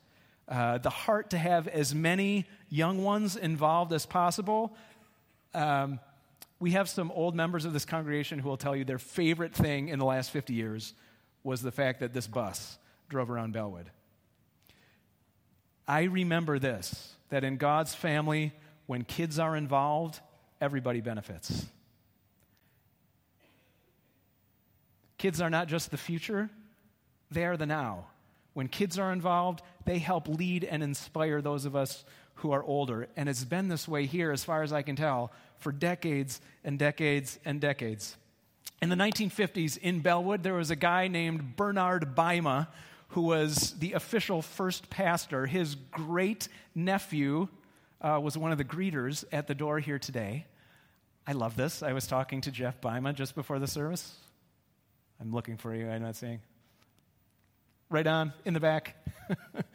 uh, 0.48 0.78
the 0.78 0.90
heart 0.90 1.30
to 1.30 1.38
have 1.38 1.68
as 1.68 1.94
many 1.94 2.46
young 2.68 3.02
ones 3.04 3.36
involved 3.36 3.92
as 3.92 4.06
possible, 4.06 4.76
um, 5.56 6.00
we 6.60 6.72
have 6.72 6.88
some 6.88 7.10
old 7.10 7.34
members 7.34 7.64
of 7.64 7.72
this 7.72 7.84
congregation 7.84 8.38
who 8.38 8.48
will 8.48 8.56
tell 8.56 8.76
you 8.76 8.84
their 8.84 8.98
favorite 8.98 9.54
thing 9.54 9.88
in 9.88 9.98
the 9.98 10.04
last 10.04 10.30
50 10.30 10.54
years 10.54 10.94
was 11.42 11.62
the 11.62 11.72
fact 11.72 12.00
that 12.00 12.12
this 12.12 12.26
bus 12.26 12.78
drove 13.08 13.30
around 13.30 13.52
Bellwood. 13.52 13.90
I 15.88 16.04
remember 16.04 16.58
this 16.58 17.12
that 17.30 17.42
in 17.42 17.56
God's 17.56 17.94
family, 17.94 18.52
when 18.86 19.02
kids 19.02 19.38
are 19.38 19.56
involved, 19.56 20.20
everybody 20.60 21.00
benefits. 21.00 21.66
Kids 25.18 25.40
are 25.40 25.50
not 25.50 25.66
just 25.66 25.90
the 25.90 25.96
future, 25.96 26.50
they 27.30 27.44
are 27.44 27.56
the 27.56 27.66
now. 27.66 28.06
When 28.54 28.68
kids 28.68 28.98
are 28.98 29.12
involved, 29.12 29.60
they 29.84 29.98
help 29.98 30.28
lead 30.28 30.64
and 30.64 30.82
inspire 30.82 31.42
those 31.42 31.64
of 31.64 31.74
us 31.74 32.04
who 32.36 32.52
are 32.52 32.62
older. 32.62 33.08
And 33.16 33.28
it's 33.28 33.44
been 33.44 33.68
this 33.68 33.86
way 33.86 34.06
here, 34.06 34.32
as 34.32 34.44
far 34.44 34.62
as 34.62 34.72
I 34.72 34.82
can 34.82 34.96
tell, 34.96 35.32
for 35.58 35.72
decades 35.72 36.40
and 36.64 36.78
decades 36.78 37.38
and 37.44 37.60
decades. 37.60 38.16
In 38.82 38.88
the 38.88 38.96
1950s 38.96 39.78
in 39.78 40.00
Bellwood, 40.00 40.42
there 40.42 40.54
was 40.54 40.70
a 40.70 40.76
guy 40.76 41.08
named 41.08 41.56
Bernard 41.56 42.14
Bima 42.14 42.68
who 43.08 43.22
was 43.22 43.74
the 43.78 43.92
official 43.92 44.42
first 44.42 44.90
pastor. 44.90 45.46
His 45.46 45.74
great 45.74 46.48
nephew 46.74 47.48
uh, 48.00 48.20
was 48.22 48.36
one 48.36 48.52
of 48.52 48.58
the 48.58 48.64
greeters 48.64 49.24
at 49.32 49.46
the 49.46 49.54
door 49.54 49.78
here 49.78 49.98
today. 49.98 50.46
I 51.26 51.32
love 51.32 51.56
this. 51.56 51.82
I 51.82 51.92
was 51.92 52.06
talking 52.06 52.40
to 52.42 52.50
Jeff 52.50 52.80
Bima 52.80 53.14
just 53.14 53.34
before 53.34 53.58
the 53.58 53.66
service. 53.66 54.14
I'm 55.20 55.32
looking 55.32 55.56
for 55.56 55.74
you, 55.74 55.88
I'm 55.88 56.02
not 56.02 56.16
seeing. 56.16 56.40
Right 57.88 58.06
on, 58.06 58.32
in 58.44 58.52
the 58.52 58.60
back. 58.60 58.96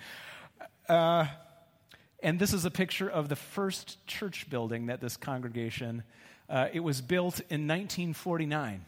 uh, 0.90 1.26
and 2.22 2.40
this 2.40 2.54
is 2.54 2.66
a 2.66 2.72
picture 2.72 3.10
of 3.10 3.30
the 3.30 3.36
first 3.36 4.06
church 4.06 4.50
building 4.50 4.88
that 4.88 5.02
this 5.02 5.18
congregation, 5.18 6.04
uh, 6.50 6.68
it 6.72 6.82
was 6.82 7.02
built 7.02 7.40
in 7.50 7.68
1949. 7.68 8.86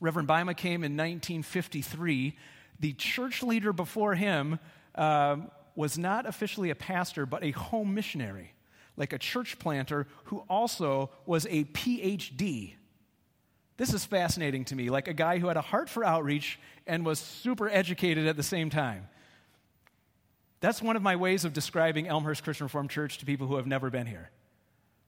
Reverend 0.00 0.28
Bima 0.28 0.56
came 0.56 0.82
in 0.82 0.96
1953. 0.96 2.36
The 2.80 2.92
church 2.94 3.42
leader 3.42 3.72
before 3.72 4.14
him 4.14 4.58
uh, 4.94 5.36
was 5.76 5.96
not 5.96 6.26
officially 6.26 6.70
a 6.70 6.74
pastor, 6.74 7.26
but 7.26 7.44
a 7.44 7.52
home 7.52 7.94
missionary, 7.94 8.52
like 8.96 9.12
a 9.12 9.18
church 9.18 9.58
planter 9.58 10.06
who 10.24 10.38
also 10.48 11.10
was 11.26 11.46
a 11.46 11.64
PhD. 11.64 12.74
This 13.76 13.92
is 13.92 14.04
fascinating 14.04 14.64
to 14.66 14.76
me, 14.76 14.90
like 14.90 15.08
a 15.08 15.14
guy 15.14 15.38
who 15.38 15.48
had 15.48 15.56
a 15.56 15.62
heart 15.62 15.88
for 15.88 16.04
outreach 16.04 16.58
and 16.86 17.04
was 17.04 17.18
super 17.18 17.68
educated 17.68 18.26
at 18.26 18.36
the 18.36 18.42
same 18.42 18.70
time. 18.70 19.08
That's 20.64 20.80
one 20.80 20.96
of 20.96 21.02
my 21.02 21.16
ways 21.16 21.44
of 21.44 21.52
describing 21.52 22.08
Elmhurst 22.08 22.42
Christian 22.42 22.64
Reformed 22.64 22.88
Church 22.88 23.18
to 23.18 23.26
people 23.26 23.46
who 23.46 23.56
have 23.56 23.66
never 23.66 23.90
been 23.90 24.06
here. 24.06 24.30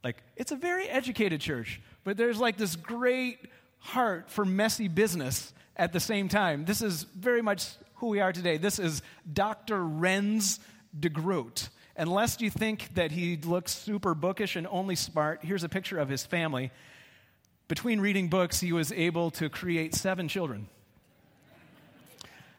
Like, 0.04 0.22
it's 0.36 0.52
a 0.52 0.56
very 0.56 0.86
educated 0.86 1.40
church, 1.40 1.80
but 2.04 2.18
there's 2.18 2.38
like 2.38 2.58
this 2.58 2.76
great 2.76 3.38
heart 3.78 4.28
for 4.30 4.44
messy 4.44 4.86
business 4.88 5.54
at 5.74 5.94
the 5.94 5.98
same 5.98 6.28
time. 6.28 6.66
This 6.66 6.82
is 6.82 7.04
very 7.04 7.40
much 7.40 7.70
who 7.94 8.08
we 8.08 8.20
are 8.20 8.34
today. 8.34 8.58
This 8.58 8.78
is 8.78 9.00
Dr. 9.32 9.78
Renz 9.78 10.58
de 11.00 11.08
Groot. 11.08 11.70
And 11.96 12.12
lest 12.12 12.42
you 12.42 12.50
think 12.50 12.94
that 12.94 13.10
he 13.10 13.38
looks 13.38 13.72
super 13.72 14.14
bookish 14.14 14.56
and 14.56 14.66
only 14.66 14.94
smart, 14.94 15.42
here's 15.42 15.64
a 15.64 15.70
picture 15.70 15.98
of 15.98 16.10
his 16.10 16.26
family. 16.26 16.70
Between 17.66 18.00
reading 18.00 18.28
books, 18.28 18.60
he 18.60 18.74
was 18.74 18.92
able 18.92 19.30
to 19.30 19.48
create 19.48 19.94
seven 19.94 20.28
children. 20.28 20.68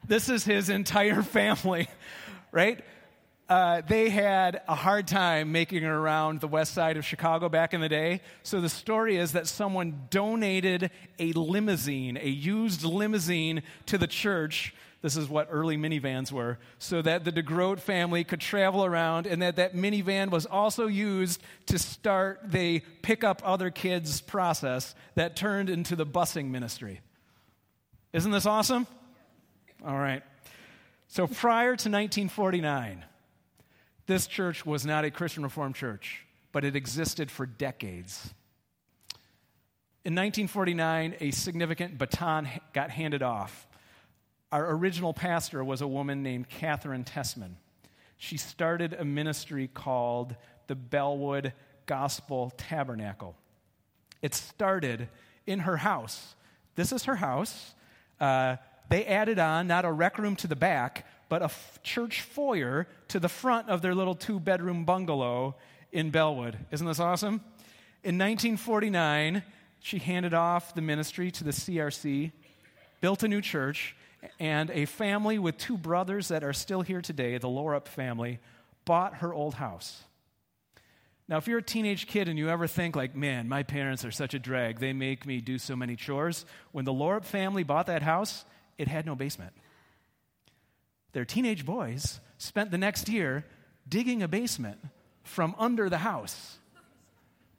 This 0.07 0.29
is 0.29 0.43
his 0.45 0.71
entire 0.71 1.21
family 1.37 1.89
right? 2.57 2.83
Uh, 3.47 3.81
they 3.87 4.09
had 4.09 4.61
a 4.67 4.73
hard 4.73 5.07
time 5.07 5.51
making 5.51 5.83
it 5.83 5.85
around 5.85 6.41
the 6.41 6.47
west 6.47 6.73
side 6.73 6.97
of 6.97 7.05
Chicago 7.05 7.47
back 7.47 7.71
in 7.71 7.81
the 7.81 7.87
day. 7.87 8.19
So 8.41 8.59
the 8.59 8.67
story 8.67 9.15
is 9.15 9.33
that 9.33 9.45
someone 9.45 10.07
donated 10.09 10.89
a 11.19 11.33
limousine, 11.33 12.17
a 12.17 12.27
used 12.27 12.83
limousine, 12.83 13.61
to 13.85 13.99
the 13.99 14.07
church. 14.07 14.73
This 15.03 15.15
is 15.15 15.29
what 15.29 15.49
early 15.51 15.77
minivans 15.77 16.31
were, 16.31 16.57
so 16.79 17.03
that 17.03 17.25
the 17.25 17.31
DeGroat 17.31 17.77
family 17.77 18.23
could 18.23 18.41
travel 18.41 18.83
around, 18.83 19.27
and 19.27 19.39
that 19.43 19.57
that 19.57 19.75
minivan 19.75 20.31
was 20.31 20.47
also 20.47 20.87
used 20.87 21.39
to 21.67 21.77
start 21.77 22.39
the 22.43 22.79
pick 23.03 23.23
up 23.23 23.43
other 23.45 23.69
kids 23.69 24.19
process 24.19 24.95
that 25.13 25.35
turned 25.35 25.69
into 25.69 25.95
the 25.95 26.07
busing 26.07 26.49
ministry. 26.49 27.01
Isn't 28.13 28.31
this 28.31 28.47
awesome? 28.47 28.87
All 29.85 29.95
right. 29.95 30.23
So 31.07 31.25
prior 31.25 31.75
to 31.75 31.89
1949, 31.89 33.05
this 34.07 34.27
church 34.27 34.65
was 34.65 34.85
not 34.85 35.05
a 35.05 35.11
Christian 35.11 35.43
Reformed 35.43 35.75
church, 35.75 36.25
but 36.51 36.63
it 36.63 36.75
existed 36.75 37.31
for 37.31 37.45
decades. 37.45 38.33
In 40.03 40.13
1949, 40.13 41.15
a 41.19 41.31
significant 41.31 41.97
baton 41.97 42.47
got 42.73 42.91
handed 42.91 43.21
off. 43.21 43.67
Our 44.51 44.71
original 44.75 45.13
pastor 45.13 45.63
was 45.63 45.81
a 45.81 45.87
woman 45.87 46.23
named 46.23 46.47
Catherine 46.49 47.03
Tessman. 47.03 47.57
She 48.17 48.37
started 48.37 48.93
a 48.93 49.03
ministry 49.03 49.69
called 49.73 50.35
the 50.67 50.75
Bellwood 50.75 51.53
Gospel 51.85 52.51
Tabernacle. 52.57 53.35
It 54.21 54.33
started 54.33 55.09
in 55.45 55.59
her 55.59 55.77
house. 55.77 56.35
This 56.75 56.91
is 56.91 57.03
her 57.05 57.15
house. 57.15 57.73
Uh, 58.19 58.57
they 58.89 59.05
added 59.05 59.39
on 59.39 59.67
not 59.67 59.85
a 59.85 59.91
rec 59.91 60.17
room 60.17 60.35
to 60.37 60.47
the 60.47 60.55
back, 60.55 61.05
but 61.29 61.41
a 61.41 61.45
f- 61.45 61.79
church 61.83 62.21
foyer 62.21 62.87
to 63.09 63.19
the 63.19 63.29
front 63.29 63.69
of 63.69 63.81
their 63.81 63.93
little 63.93 64.15
two 64.15 64.39
bedroom 64.39 64.85
bungalow 64.85 65.55
in 65.91 66.09
Bellwood. 66.09 66.57
Isn't 66.71 66.87
this 66.87 66.99
awesome? 66.99 67.41
In 68.03 68.17
1949, 68.17 69.43
she 69.79 69.99
handed 69.99 70.33
off 70.33 70.73
the 70.73 70.81
ministry 70.81 71.31
to 71.31 71.43
the 71.43 71.51
CRC, 71.51 72.31
built 73.01 73.23
a 73.23 73.27
new 73.27 73.41
church, 73.41 73.95
and 74.39 74.69
a 74.71 74.85
family 74.85 75.37
with 75.39 75.57
two 75.57 75.77
brothers 75.77 76.29
that 76.29 76.43
are 76.43 76.53
still 76.53 76.81
here 76.81 77.01
today, 77.01 77.37
the 77.37 77.47
Lorup 77.47 77.87
family, 77.87 78.39
bought 78.85 79.15
her 79.15 79.33
old 79.33 79.55
house. 79.55 80.03
Now, 81.29 81.37
if 81.37 81.47
you're 81.47 81.57
a 81.59 81.63
teenage 81.63 82.07
kid 82.07 82.29
and 82.29 82.39
you 82.39 82.49
ever 82.49 82.67
think, 82.67 82.95
like, 82.95 83.15
man, 83.15 83.49
my 83.49 83.63
parents 83.63 84.05
are 84.05 84.11
such 84.11 84.33
a 84.33 84.39
drag, 84.39 84.79
they 84.79 84.93
make 84.93 85.25
me 85.25 85.41
do 85.41 85.57
so 85.57 85.75
many 85.75 85.97
chores, 85.97 86.45
when 86.71 86.85
the 86.85 86.93
Lorup 86.93 87.25
family 87.25 87.63
bought 87.63 87.87
that 87.87 88.01
house, 88.01 88.45
it 88.77 88.87
had 88.87 89.05
no 89.05 89.15
basement. 89.15 89.53
Their 91.13 91.25
teenage 91.25 91.65
boys 91.65 92.19
spent 92.37 92.71
the 92.71 92.77
next 92.77 93.09
year 93.09 93.45
digging 93.87 94.21
a 94.21 94.27
basement 94.27 94.79
from 95.23 95.55
under 95.57 95.89
the 95.89 95.97
house, 95.99 96.57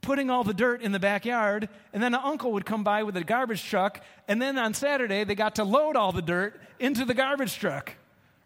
putting 0.00 0.30
all 0.30 0.44
the 0.44 0.54
dirt 0.54 0.80
in 0.80 0.92
the 0.92 0.98
backyard, 0.98 1.68
and 1.92 2.02
then 2.02 2.14
an 2.14 2.20
uncle 2.22 2.52
would 2.52 2.64
come 2.64 2.84
by 2.84 3.02
with 3.02 3.16
a 3.16 3.24
garbage 3.24 3.64
truck, 3.64 4.02
and 4.26 4.40
then 4.40 4.58
on 4.58 4.74
Saturday 4.74 5.24
they 5.24 5.34
got 5.34 5.56
to 5.56 5.64
load 5.64 5.96
all 5.96 6.12
the 6.12 6.22
dirt 6.22 6.60
into 6.78 7.04
the 7.04 7.14
garbage 7.14 7.58
truck 7.58 7.94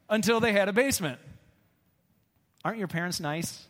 until 0.09 0.41
they 0.41 0.53
had 0.53 0.69
a 0.69 0.73
basement. 0.73 1.19
Aren't 2.65 2.79
your 2.79 2.89
parents 2.89 3.21
nice? 3.21 3.67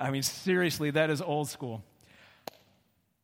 I 0.00 0.10
mean, 0.10 0.22
seriously, 0.22 0.90
that 0.90 1.10
is 1.10 1.22
old 1.22 1.48
school. 1.48 1.84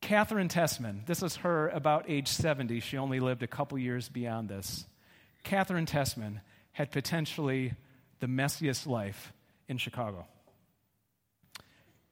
Catherine 0.09 0.47
Tessman, 0.47 1.05
this 1.05 1.21
is 1.21 1.35
her 1.35 1.69
about 1.69 2.05
age 2.07 2.29
70. 2.29 2.79
She 2.79 2.97
only 2.97 3.19
lived 3.19 3.43
a 3.43 3.47
couple 3.47 3.77
years 3.77 4.09
beyond 4.09 4.49
this. 4.49 4.87
Catherine 5.43 5.85
Tessman 5.85 6.41
had 6.71 6.89
potentially 6.89 7.73
the 8.19 8.25
messiest 8.25 8.87
life 8.87 9.31
in 9.67 9.77
Chicago. 9.77 10.25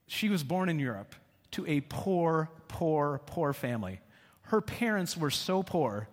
She 0.06 0.28
was 0.28 0.44
born 0.44 0.68
in 0.68 0.78
Europe 0.78 1.16
to 1.50 1.66
a 1.66 1.80
poor, 1.80 2.48
poor, 2.68 3.20
poor 3.26 3.52
family. 3.52 3.98
Her 4.42 4.60
parents 4.60 5.16
were 5.16 5.32
so 5.32 5.64
poor 5.64 6.08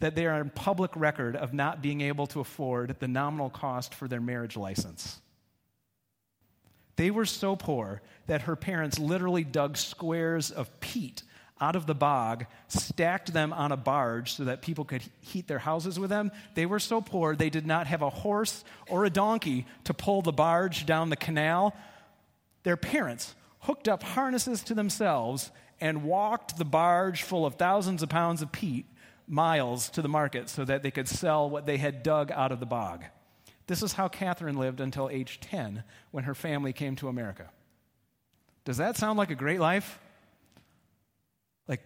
that 0.00 0.14
they 0.14 0.26
are 0.26 0.34
on 0.34 0.50
public 0.50 0.90
record 0.94 1.34
of 1.34 1.54
not 1.54 1.80
being 1.80 2.02
able 2.02 2.26
to 2.26 2.40
afford 2.40 2.96
the 3.00 3.08
nominal 3.08 3.48
cost 3.48 3.94
for 3.94 4.06
their 4.06 4.20
marriage 4.20 4.58
license. 4.58 5.18
They 6.96 7.10
were 7.10 7.26
so 7.26 7.56
poor 7.56 8.02
that 8.26 8.42
her 8.42 8.56
parents 8.56 8.98
literally 8.98 9.44
dug 9.44 9.76
squares 9.76 10.50
of 10.50 10.80
peat 10.80 11.22
out 11.60 11.76
of 11.76 11.86
the 11.86 11.94
bog, 11.94 12.44
stacked 12.66 13.32
them 13.32 13.52
on 13.52 13.70
a 13.70 13.76
barge 13.76 14.32
so 14.32 14.44
that 14.44 14.62
people 14.62 14.84
could 14.84 15.02
heat 15.20 15.46
their 15.46 15.60
houses 15.60 15.98
with 15.98 16.10
them. 16.10 16.32
They 16.54 16.66
were 16.66 16.80
so 16.80 17.00
poor 17.00 17.36
they 17.36 17.50
did 17.50 17.66
not 17.66 17.86
have 17.86 18.02
a 18.02 18.10
horse 18.10 18.64
or 18.88 19.04
a 19.04 19.10
donkey 19.10 19.66
to 19.84 19.94
pull 19.94 20.22
the 20.22 20.32
barge 20.32 20.86
down 20.86 21.08
the 21.08 21.16
canal. 21.16 21.74
Their 22.64 22.76
parents 22.76 23.36
hooked 23.60 23.86
up 23.86 24.02
harnesses 24.02 24.64
to 24.64 24.74
themselves 24.74 25.52
and 25.80 26.02
walked 26.02 26.58
the 26.58 26.64
barge 26.64 27.22
full 27.22 27.46
of 27.46 27.54
thousands 27.54 28.02
of 28.02 28.08
pounds 28.08 28.42
of 28.42 28.50
peat 28.50 28.86
miles 29.28 29.88
to 29.90 30.02
the 30.02 30.08
market 30.08 30.48
so 30.48 30.64
that 30.64 30.82
they 30.82 30.90
could 30.90 31.08
sell 31.08 31.48
what 31.48 31.64
they 31.64 31.76
had 31.76 32.02
dug 32.02 32.32
out 32.32 32.50
of 32.50 32.58
the 32.58 32.66
bog. 32.66 33.04
This 33.66 33.82
is 33.82 33.92
how 33.92 34.08
Catherine 34.08 34.56
lived 34.56 34.80
until 34.80 35.08
age 35.08 35.40
10 35.40 35.84
when 36.10 36.24
her 36.24 36.34
family 36.34 36.72
came 36.72 36.96
to 36.96 37.08
America. 37.08 37.50
Does 38.64 38.76
that 38.76 38.96
sound 38.96 39.18
like 39.18 39.30
a 39.30 39.34
great 39.34 39.60
life? 39.60 39.98
Like, 41.68 41.80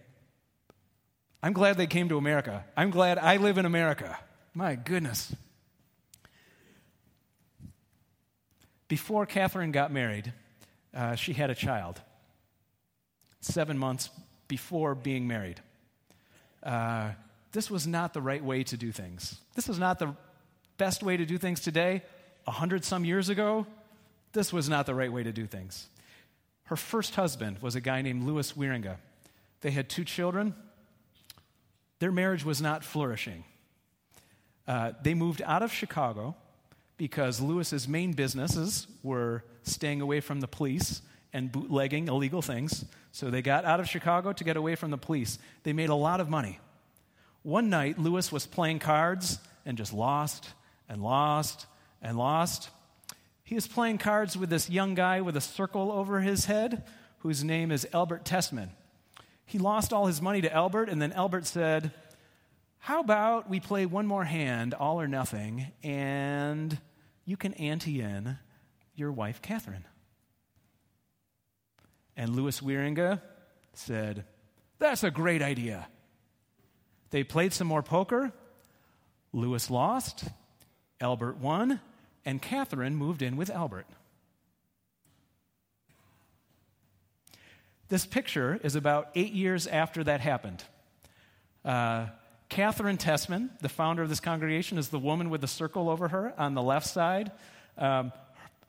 I'm 1.41 1.53
glad 1.53 1.77
they 1.77 1.87
came 1.87 2.09
to 2.09 2.17
America. 2.17 2.65
I'm 2.75 2.89
glad 2.89 3.17
I 3.17 3.37
live 3.37 3.57
in 3.57 3.65
America. 3.65 4.17
My 4.53 4.75
goodness. 4.75 5.35
Before 8.87 9.25
Catherine 9.25 9.71
got 9.71 9.91
married, 9.91 10.33
uh, 10.93 11.15
she 11.15 11.33
had 11.33 11.49
a 11.49 11.55
child, 11.55 12.01
seven 13.41 13.77
months 13.77 14.09
before 14.47 14.95
being 14.95 15.27
married. 15.27 15.61
Uh, 16.63 17.11
this 17.51 17.69
was 17.69 17.85
not 17.85 18.13
the 18.13 18.21
right 18.21 18.43
way 18.43 18.63
to 18.63 18.77
do 18.77 18.91
things. 18.91 19.39
This 19.55 19.67
was 19.67 19.77
not 19.77 19.99
the 19.99 20.15
best 20.77 21.03
way 21.03 21.17
to 21.17 21.25
do 21.25 21.37
things 21.37 21.59
today. 21.59 22.03
A 22.45 22.51
hundred 22.51 22.85
some 22.85 23.03
years 23.03 23.29
ago, 23.29 23.65
this 24.33 24.53
was 24.53 24.69
not 24.69 24.85
the 24.85 24.95
right 24.95 25.11
way 25.11 25.23
to 25.23 25.31
do 25.31 25.45
things. 25.45 25.87
Her 26.65 26.75
first 26.75 27.15
husband 27.15 27.59
was 27.61 27.75
a 27.75 27.81
guy 27.81 28.01
named 28.01 28.23
Louis 28.23 28.51
Wieringa. 28.53 28.97
They 29.61 29.71
had 29.71 29.89
two 29.89 30.03
children. 30.03 30.53
Their 31.99 32.11
marriage 32.11 32.45
was 32.45 32.61
not 32.61 32.83
flourishing. 32.83 33.43
Uh, 34.67 34.91
they 35.01 35.13
moved 35.13 35.41
out 35.45 35.63
of 35.63 35.71
Chicago 35.71 36.35
because 36.97 37.39
Louis's 37.39 37.87
main 37.87 38.13
businesses 38.13 38.87
were 39.01 39.43
staying 39.63 40.01
away 40.01 40.19
from 40.19 40.41
the 40.41 40.47
police 40.47 41.01
and 41.33 41.51
bootlegging 41.51 42.07
illegal 42.07 42.41
things. 42.41 42.85
So 43.11 43.29
they 43.29 43.41
got 43.41 43.65
out 43.65 43.79
of 43.79 43.87
Chicago 43.87 44.33
to 44.33 44.43
get 44.43 44.57
away 44.57 44.75
from 44.75 44.91
the 44.91 44.97
police. 44.97 45.39
They 45.63 45.73
made 45.73 45.89
a 45.89 45.95
lot 45.95 46.19
of 46.19 46.29
money. 46.29 46.59
One 47.43 47.69
night, 47.69 47.97
Louis 47.97 48.31
was 48.31 48.45
playing 48.45 48.79
cards 48.79 49.39
and 49.65 49.77
just 49.77 49.93
lost 49.93 50.49
and 50.89 51.01
lost 51.01 51.65
and 52.01 52.17
lost. 52.17 52.69
He 53.43 53.55
was 53.55 53.67
playing 53.67 53.97
cards 53.97 54.37
with 54.37 54.49
this 54.49 54.69
young 54.69 54.93
guy 54.93 55.21
with 55.21 55.37
a 55.37 55.41
circle 55.41 55.91
over 55.91 56.19
his 56.19 56.45
head 56.45 56.83
whose 57.19 57.43
name 57.43 57.71
is 57.71 57.87
Albert 57.93 58.25
Tessman. 58.25 58.69
He 59.45 59.57
lost 59.57 59.93
all 59.93 60.07
his 60.07 60.21
money 60.21 60.41
to 60.41 60.53
Albert, 60.53 60.89
and 60.89 61.01
then 61.01 61.13
Albert 61.13 61.45
said, 61.45 61.91
How 62.79 62.99
about 62.99 63.49
we 63.49 63.59
play 63.59 63.85
one 63.85 64.05
more 64.05 64.25
hand, 64.25 64.73
all 64.73 64.99
or 64.99 65.07
nothing, 65.07 65.67
and 65.83 66.77
you 67.23 67.37
can 67.37 67.53
ante 67.53 68.01
in 68.01 68.37
your 68.95 69.11
wife, 69.11 69.41
Catherine? 69.41 69.85
And 72.17 72.35
Louis 72.35 72.59
Wieringa 72.59 73.21
said, 73.73 74.25
That's 74.79 75.03
a 75.03 75.11
great 75.11 75.41
idea. 75.41 75.87
They 77.11 77.23
played 77.23 77.53
some 77.53 77.67
more 77.67 77.83
poker. 77.83 78.33
Louis 79.31 79.69
lost. 79.69 80.25
Albert 80.99 81.37
won. 81.37 81.79
And 82.25 82.41
Catherine 82.41 82.95
moved 82.95 83.21
in 83.21 83.37
with 83.37 83.49
Albert. 83.49 83.85
This 87.89 88.05
picture 88.05 88.59
is 88.63 88.75
about 88.75 89.09
eight 89.15 89.31
years 89.31 89.65
after 89.65 90.03
that 90.03 90.19
happened. 90.19 90.61
Uh, 91.63 92.07
Catherine 92.49 92.97
Tessman, 92.97 93.49
the 93.61 93.69
founder 93.69 94.03
of 94.03 94.09
this 94.09 94.19
congregation, 94.19 94.77
is 94.77 94.89
the 94.89 94.99
woman 94.99 95.29
with 95.29 95.39
the 95.39 95.47
circle 95.47 95.89
over 95.89 96.09
her 96.09 96.33
on 96.37 96.53
the 96.53 96.61
left 96.61 96.87
side. 96.87 97.31
Um, 97.77 98.11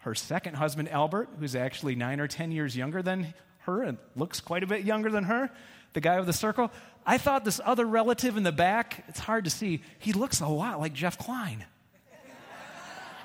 her 0.00 0.14
second 0.14 0.54
husband, 0.54 0.88
Albert, 0.88 1.28
who's 1.40 1.56
actually 1.56 1.96
nine 1.96 2.20
or 2.20 2.28
ten 2.28 2.52
years 2.52 2.76
younger 2.76 3.02
than 3.02 3.34
her 3.60 3.82
and 3.82 3.98
looks 4.14 4.40
quite 4.40 4.62
a 4.62 4.66
bit 4.66 4.84
younger 4.84 5.10
than 5.10 5.24
her, 5.24 5.50
the 5.94 6.00
guy 6.00 6.16
with 6.18 6.26
the 6.26 6.32
circle. 6.32 6.70
I 7.04 7.18
thought 7.18 7.44
this 7.44 7.60
other 7.64 7.86
relative 7.86 8.36
in 8.36 8.44
the 8.44 8.52
back, 8.52 9.04
it's 9.08 9.18
hard 9.18 9.44
to 9.44 9.50
see, 9.50 9.82
he 9.98 10.12
looks 10.12 10.40
a 10.40 10.46
lot 10.46 10.78
like 10.78 10.92
Jeff 10.92 11.18
Klein. 11.18 11.64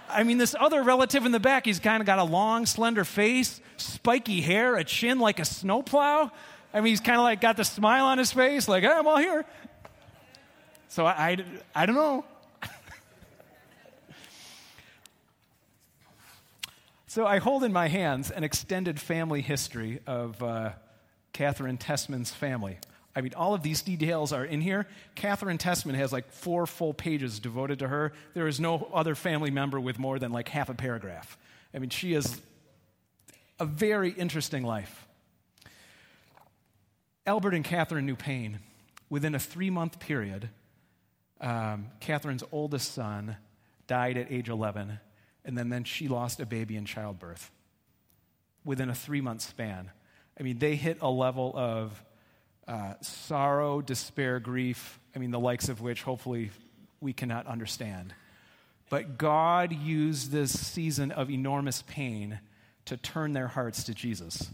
I 0.09 0.23
mean, 0.23 0.37
this 0.37 0.55
other 0.59 0.83
relative 0.83 1.25
in 1.25 1.31
the 1.31 1.39
back, 1.39 1.65
he's 1.65 1.79
kind 1.79 2.01
of 2.01 2.07
got 2.07 2.19
a 2.19 2.23
long, 2.23 2.65
slender 2.65 3.03
face, 3.03 3.61
spiky 3.77 4.41
hair, 4.41 4.75
a 4.75 4.83
chin 4.83 5.19
like 5.19 5.39
a 5.39 5.45
snowplow. 5.45 6.31
I 6.73 6.81
mean, 6.81 6.91
he's 6.91 6.99
kind 6.99 7.17
of 7.17 7.23
like 7.23 7.41
got 7.41 7.57
the 7.57 7.65
smile 7.65 8.05
on 8.05 8.17
his 8.17 8.31
face, 8.31 8.67
like, 8.67 8.83
hey, 8.83 8.89
I'm 8.89 9.07
all 9.07 9.17
here. 9.17 9.45
So 10.89 11.05
I, 11.05 11.11
I, 11.11 11.37
I 11.75 11.85
don't 11.85 11.95
know. 11.95 12.25
so 17.07 17.25
I 17.25 17.39
hold 17.39 17.63
in 17.63 17.73
my 17.73 17.87
hands 17.87 18.29
an 18.31 18.43
extended 18.43 18.99
family 18.99 19.41
history 19.41 20.01
of 20.05 20.41
uh, 20.43 20.73
Catherine 21.31 21.77
Tessman's 21.77 22.31
family. 22.31 22.77
I 23.15 23.21
mean, 23.21 23.33
all 23.35 23.53
of 23.53 23.61
these 23.61 23.81
details 23.81 24.33
are 24.33 24.43
in 24.43 24.61
here. 24.61 24.87
Catherine 25.15 25.57
Tessman 25.59 25.95
has 25.95 26.11
like 26.11 26.31
four 26.31 26.65
full 26.65 26.93
pages 26.93 27.39
devoted 27.39 27.79
to 27.79 27.87
her. 27.87 28.13
There 28.33 28.47
is 28.47 28.59
no 28.59 28.89
other 28.93 29.13
family 29.13 29.51
member 29.51 29.79
with 29.79 29.99
more 29.99 30.17
than 30.17 30.31
like 30.31 30.49
half 30.49 30.69
a 30.69 30.73
paragraph. 30.73 31.37
I 31.73 31.79
mean, 31.79 31.91
she 31.91 32.13
is 32.13 32.41
a 33.59 33.65
very 33.65 34.09
interesting 34.09 34.63
life. 34.63 35.07
Albert 37.25 37.53
and 37.53 37.63
Catherine 37.63 38.05
knew 38.05 38.15
pain. 38.15 38.59
Within 39.09 39.35
a 39.35 39.39
three 39.39 39.69
month 39.69 39.99
period, 39.99 40.49
um, 41.39 41.87
Catherine's 41.99 42.43
oldest 42.51 42.93
son 42.93 43.37
died 43.85 44.17
at 44.17 44.31
age 44.31 44.49
11, 44.49 44.99
and 45.45 45.57
then, 45.57 45.69
then 45.69 45.83
she 45.83 46.07
lost 46.07 46.39
a 46.39 46.45
baby 46.45 46.75
in 46.75 46.85
childbirth 46.85 47.51
within 48.65 48.89
a 48.89 48.95
three 48.95 49.21
month 49.21 49.41
span. 49.41 49.91
I 50.39 50.43
mean, 50.43 50.57
they 50.57 50.75
hit 50.75 50.97
a 51.01 51.09
level 51.09 51.53
of 51.55 52.03
uh, 52.67 52.93
sorrow, 53.01 53.81
despair, 53.81 54.39
grief, 54.39 54.99
I 55.15 55.19
mean, 55.19 55.31
the 55.31 55.39
likes 55.39 55.69
of 55.69 55.81
which 55.81 56.03
hopefully 56.03 56.51
we 57.01 57.13
cannot 57.13 57.45
understand. 57.47 58.13
But 58.89 59.17
God 59.17 59.73
used 59.73 60.31
this 60.31 60.57
season 60.57 61.11
of 61.11 61.29
enormous 61.29 61.81
pain 61.83 62.39
to 62.85 62.97
turn 62.97 63.33
their 63.33 63.47
hearts 63.47 63.83
to 63.85 63.93
Jesus. 63.93 64.49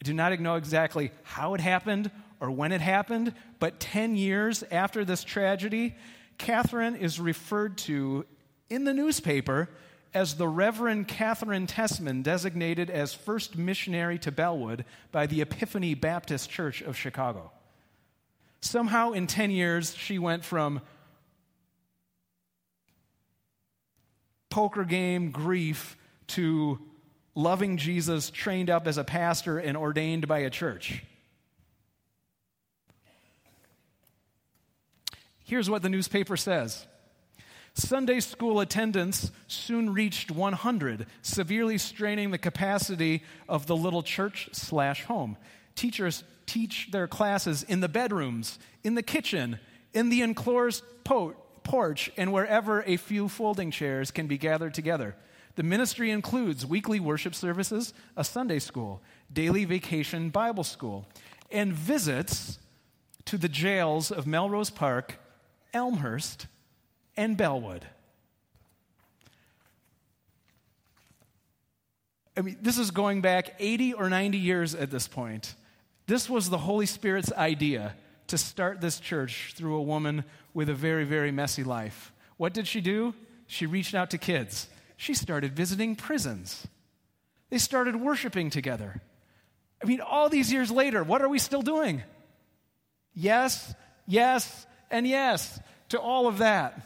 I 0.00 0.04
do 0.04 0.14
not 0.14 0.38
know 0.40 0.56
exactly 0.56 1.10
how 1.22 1.54
it 1.54 1.60
happened 1.60 2.10
or 2.40 2.50
when 2.50 2.72
it 2.72 2.80
happened, 2.80 3.34
but 3.58 3.80
10 3.80 4.16
years 4.16 4.62
after 4.70 5.04
this 5.04 5.24
tragedy, 5.24 5.94
Catherine 6.38 6.96
is 6.96 7.18
referred 7.20 7.78
to 7.78 8.26
in 8.68 8.84
the 8.84 8.94
newspaper 8.94 9.68
as 10.14 10.36
the 10.36 10.48
Reverend 10.48 11.08
Catherine 11.08 11.66
Tessman, 11.66 12.22
designated 12.22 12.88
as 12.88 13.12
first 13.12 13.58
missionary 13.58 14.18
to 14.20 14.30
Bellwood 14.30 14.84
by 15.10 15.26
the 15.26 15.40
Epiphany 15.40 15.94
Baptist 15.94 16.48
Church 16.48 16.80
of 16.80 16.96
Chicago. 16.96 17.50
Somehow, 18.60 19.12
in 19.12 19.26
10 19.26 19.50
years, 19.50 19.94
she 19.94 20.18
went 20.18 20.44
from 20.44 20.80
poker 24.48 24.84
game 24.84 25.32
grief 25.32 25.96
to 26.28 26.78
loving 27.34 27.76
Jesus, 27.76 28.30
trained 28.30 28.70
up 28.70 28.86
as 28.86 28.96
a 28.96 29.04
pastor, 29.04 29.58
and 29.58 29.76
ordained 29.76 30.28
by 30.28 30.38
a 30.38 30.50
church. 30.50 31.02
Here's 35.44 35.68
what 35.68 35.82
the 35.82 35.88
newspaper 35.88 36.36
says 36.36 36.86
Sunday 37.74 38.20
school 38.20 38.60
attendance 38.60 39.32
soon 39.48 39.92
reached 39.92 40.30
100, 40.30 41.06
severely 41.22 41.76
straining 41.76 42.30
the 42.30 42.38
capacity 42.38 43.22
of 43.48 43.66
the 43.66 43.76
little 43.76 44.02
church 44.02 44.48
slash 44.52 45.04
home. 45.04 45.36
Teachers 45.74 46.22
teach 46.46 46.90
their 46.92 47.08
classes 47.08 47.64
in 47.64 47.80
the 47.80 47.88
bedrooms, 47.88 48.60
in 48.84 48.94
the 48.94 49.02
kitchen, 49.02 49.58
in 49.92 50.08
the 50.08 50.22
enclosed 50.22 50.84
po- 51.02 51.34
porch, 51.64 52.12
and 52.16 52.32
wherever 52.32 52.82
a 52.82 52.96
few 52.96 53.28
folding 53.28 53.72
chairs 53.72 54.12
can 54.12 54.28
be 54.28 54.38
gathered 54.38 54.74
together. 54.74 55.16
The 55.56 55.64
ministry 55.64 56.12
includes 56.12 56.64
weekly 56.64 57.00
worship 57.00 57.34
services, 57.34 57.92
a 58.16 58.22
Sunday 58.22 58.60
school, 58.60 59.02
daily 59.32 59.64
vacation 59.64 60.30
Bible 60.30 60.64
school, 60.64 61.06
and 61.50 61.72
visits 61.72 62.58
to 63.24 63.36
the 63.36 63.48
jails 63.48 64.12
of 64.12 64.28
Melrose 64.28 64.70
Park, 64.70 65.16
Elmhurst, 65.72 66.46
and 67.16 67.36
Bellwood. 67.36 67.84
I 72.36 72.40
mean, 72.40 72.58
this 72.60 72.78
is 72.78 72.90
going 72.90 73.20
back 73.20 73.54
80 73.58 73.94
or 73.94 74.08
90 74.08 74.38
years 74.38 74.74
at 74.74 74.90
this 74.90 75.06
point. 75.06 75.54
This 76.06 76.28
was 76.28 76.50
the 76.50 76.58
Holy 76.58 76.86
Spirit's 76.86 77.32
idea 77.32 77.94
to 78.26 78.38
start 78.38 78.80
this 78.80 78.98
church 78.98 79.52
through 79.54 79.76
a 79.76 79.82
woman 79.82 80.24
with 80.52 80.68
a 80.68 80.74
very, 80.74 81.04
very 81.04 81.30
messy 81.30 81.62
life. 81.62 82.12
What 82.36 82.52
did 82.52 82.66
she 82.66 82.80
do? 82.80 83.14
She 83.46 83.66
reached 83.66 83.94
out 83.94 84.10
to 84.10 84.18
kids. 84.18 84.68
She 84.96 85.14
started 85.14 85.54
visiting 85.54 85.94
prisons. 85.94 86.66
They 87.50 87.58
started 87.58 87.96
worshiping 87.96 88.50
together. 88.50 89.00
I 89.82 89.86
mean, 89.86 90.00
all 90.00 90.28
these 90.28 90.52
years 90.52 90.70
later, 90.70 91.04
what 91.04 91.22
are 91.22 91.28
we 91.28 91.38
still 91.38 91.62
doing? 91.62 92.02
Yes, 93.14 93.74
yes, 94.06 94.66
and 94.90 95.06
yes 95.06 95.60
to 95.90 96.00
all 96.00 96.26
of 96.26 96.38
that. 96.38 96.80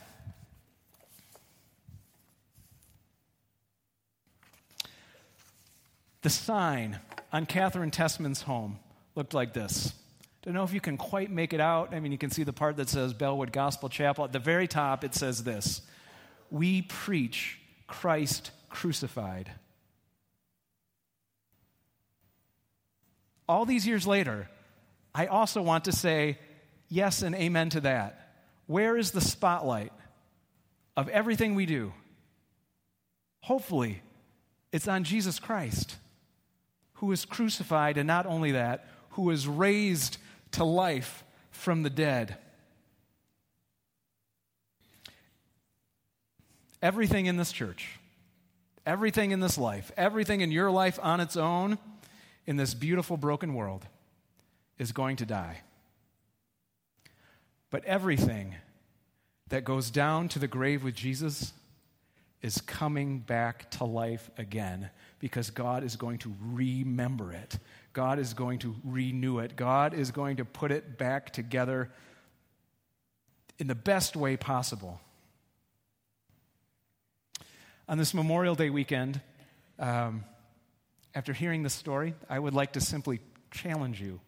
The 6.22 6.31
sign 6.31 6.98
on 7.33 7.46
Catherine 7.46 7.90
Tessman's 7.90 8.42
home 8.42 8.78
looked 9.14 9.35
like 9.35 9.52
this. 9.52 9.92
Don't 10.42 10.54
know 10.54 10.64
if 10.64 10.72
you 10.72 10.81
can 10.81 10.96
quite 10.96 11.31
make 11.31 11.52
it 11.52 11.61
out. 11.61 11.92
I 11.92 12.00
mean, 12.00 12.12
you 12.12 12.18
can 12.18 12.31
see 12.31 12.42
the 12.42 12.52
part 12.52 12.76
that 12.76 12.88
says 12.88 13.12
Bellwood 13.12 13.52
Gospel 13.52 13.88
Chapel. 13.88 14.24
At 14.24 14.33
the 14.33 14.38
very 14.38 14.66
top, 14.66 15.04
it 15.04 15.14
says 15.14 15.44
this 15.44 15.83
We 16.50 16.83
preach 16.83 17.59
Christ 17.87 18.50
crucified. 18.68 19.50
All 23.48 23.64
these 23.64 23.87
years 23.87 24.07
later, 24.07 24.48
I 25.14 25.26
also 25.26 25.62
want 25.62 25.87
to 25.87 25.92
say 25.92 26.38
yes 26.88 27.22
and 27.22 27.35
amen 27.35 27.70
to 27.70 27.81
that. 27.81 28.35
Where 28.66 28.96
is 28.96 29.11
the 29.11 29.20
spotlight 29.20 29.92
of 30.96 31.09
everything 31.09 31.54
we 31.54 31.64
do? 31.64 31.92
Hopefully, 33.40 34.02
it's 34.72 34.87
on 34.87 35.04
Jesus 35.04 35.38
Christ, 35.40 35.96
who 36.98 37.06
was 37.06 37.24
crucified, 37.24 37.96
and 37.96 38.06
not 38.06 38.26
only 38.26 38.52
that, 38.52 38.87
who 39.11 39.22
was 39.22 39.46
raised 39.46 40.18
to 40.52 40.64
life 40.64 41.24
from 41.50 41.82
the 41.82 41.90
dead. 41.90 42.37
Everything 46.82 47.26
in 47.26 47.37
this 47.37 47.52
church, 47.52 47.98
everything 48.84 49.30
in 49.30 49.40
this 49.40 49.56
life, 49.56 49.92
everything 49.96 50.40
in 50.40 50.50
your 50.50 50.70
life 50.70 50.98
on 51.02 51.20
its 51.20 51.37
own, 51.37 51.78
in 52.46 52.56
this 52.56 52.74
beautiful 52.74 53.16
broken 53.16 53.54
world, 53.54 53.87
is 54.78 54.90
going 54.92 55.16
to 55.16 55.26
die. 55.26 55.58
But 57.70 57.84
everything 57.84 58.54
that 59.50 59.64
goes 59.64 59.90
down 59.90 60.28
to 60.30 60.38
the 60.38 60.48
grave 60.48 60.82
with 60.82 60.94
Jesus 60.94 61.52
is 62.42 62.61
coming 62.61 63.20
back 63.20 63.70
to 63.72 63.84
life 63.84 64.30
again 64.37 64.90
because 65.18 65.50
God 65.50 65.85
is 65.85 65.96
going 65.96 66.18
to 66.18 66.35
remember 66.40 67.33
it. 67.33 67.59
God 67.92 68.18
is 68.18 68.35
going 68.35 68.59
to 68.61 68.74
renew 68.85 69.38
it. 69.38 69.57
God 69.57 69.94
is 69.94 70.11
going 70.11 70.37
to 70.37 70.44
put 70.44 70.70
it 70.70 70.98
back 70.98 71.33
together 71.33 71.90
in 73.59 73.66
the 73.66 73.74
best 73.74 74.16
way 74.16 74.37
possible. 74.37 75.00
On 77.88 77.98
this 77.98 78.14
Memorial 78.14 78.54
Day 78.54 78.70
weekend, 78.70 79.20
um, 79.78 80.24
after 81.14 81.33
hearing 81.33 81.62
this 81.62 81.74
story, 81.74 82.14
I 82.28 82.38
would 82.38 82.54
like 82.54 82.74
to 82.74 82.81
simply 82.81 83.20
challenge 83.50 84.00
you. 84.00 84.20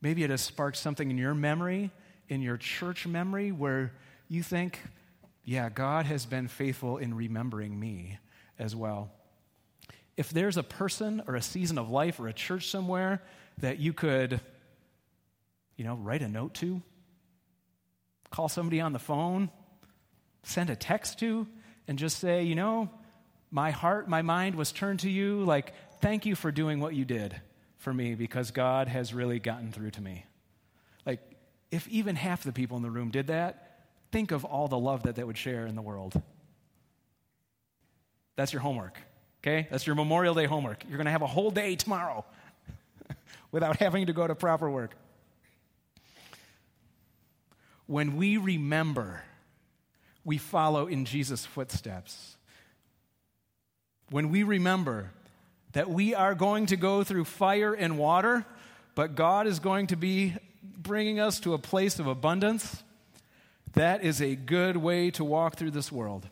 Maybe 0.00 0.24
it 0.24 0.30
has 0.30 0.40
sparked 0.40 0.76
something 0.76 1.10
in 1.10 1.18
your 1.18 1.34
memory 1.34 1.90
in 2.28 2.42
your 2.42 2.56
church 2.56 3.06
memory 3.06 3.52
where 3.52 3.92
you 4.28 4.42
think, 4.42 4.80
yeah, 5.44 5.68
God 5.68 6.06
has 6.06 6.26
been 6.26 6.48
faithful 6.48 6.98
in 6.98 7.14
remembering 7.14 7.78
me 7.78 8.18
as 8.58 8.74
well. 8.74 9.10
If 10.16 10.30
there's 10.30 10.56
a 10.56 10.62
person 10.62 11.22
or 11.26 11.36
a 11.36 11.42
season 11.42 11.78
of 11.78 11.90
life 11.90 12.18
or 12.18 12.28
a 12.28 12.32
church 12.32 12.70
somewhere 12.70 13.22
that 13.58 13.78
you 13.78 13.92
could, 13.92 14.40
you 15.76 15.84
know, 15.84 15.96
write 15.96 16.22
a 16.22 16.28
note 16.28 16.54
to, 16.54 16.82
call 18.30 18.48
somebody 18.48 18.80
on 18.80 18.92
the 18.92 18.98
phone, 18.98 19.50
send 20.42 20.70
a 20.70 20.76
text 20.76 21.18
to, 21.20 21.46
and 21.88 21.98
just 21.98 22.18
say, 22.18 22.42
you 22.42 22.54
know, 22.54 22.90
my 23.50 23.70
heart, 23.70 24.08
my 24.08 24.22
mind 24.22 24.54
was 24.54 24.72
turned 24.72 25.00
to 25.00 25.10
you. 25.10 25.44
Like, 25.44 25.72
thank 26.00 26.26
you 26.26 26.34
for 26.34 26.50
doing 26.50 26.80
what 26.80 26.94
you 26.94 27.04
did 27.04 27.40
for 27.78 27.92
me 27.92 28.14
because 28.14 28.50
God 28.50 28.88
has 28.88 29.14
really 29.14 29.38
gotten 29.38 29.70
through 29.70 29.92
to 29.92 30.00
me. 30.00 30.24
Like, 31.04 31.20
if 31.70 31.86
even 31.88 32.16
half 32.16 32.42
the 32.42 32.52
people 32.52 32.76
in 32.76 32.82
the 32.82 32.90
room 32.90 33.10
did 33.10 33.28
that, 33.28 33.84
think 34.12 34.32
of 34.32 34.44
all 34.44 34.68
the 34.68 34.78
love 34.78 35.04
that 35.04 35.14
they 35.14 35.24
would 35.24 35.38
share 35.38 35.66
in 35.66 35.74
the 35.74 35.82
world. 35.82 36.20
That's 38.36 38.52
your 38.52 38.62
homework, 38.62 38.98
okay? 39.46 39.68
That's 39.70 39.86
your 39.86 39.94
Memorial 39.94 40.34
Day 40.34 40.46
homework. 40.46 40.82
You're 40.88 40.96
going 40.96 41.06
to 41.06 41.12
have 41.12 41.22
a 41.22 41.26
whole 41.26 41.50
day 41.50 41.76
tomorrow 41.76 42.24
without 43.52 43.76
having 43.76 44.06
to 44.06 44.12
go 44.12 44.26
to 44.26 44.34
proper 44.34 44.68
work. 44.68 44.96
When 47.86 48.16
we 48.16 48.36
remember, 48.36 49.22
we 50.24 50.38
follow 50.38 50.88
in 50.88 51.04
Jesus' 51.04 51.46
footsteps. 51.46 52.36
When 54.10 54.30
we 54.30 54.42
remember 54.42 55.12
that 55.72 55.88
we 55.88 56.14
are 56.14 56.34
going 56.34 56.66
to 56.66 56.76
go 56.76 57.04
through 57.04 57.24
fire 57.26 57.72
and 57.72 57.98
water, 57.98 58.44
but 58.96 59.14
God 59.14 59.46
is 59.46 59.60
going 59.60 59.88
to 59.88 59.96
be 59.96 60.34
bringing 60.76 61.20
us 61.20 61.38
to 61.40 61.54
a 61.54 61.58
place 61.58 62.00
of 62.00 62.08
abundance, 62.08 62.82
that 63.74 64.02
is 64.02 64.20
a 64.20 64.34
good 64.34 64.76
way 64.76 65.10
to 65.12 65.22
walk 65.22 65.54
through 65.56 65.70
this 65.70 65.92
world. 65.92 66.28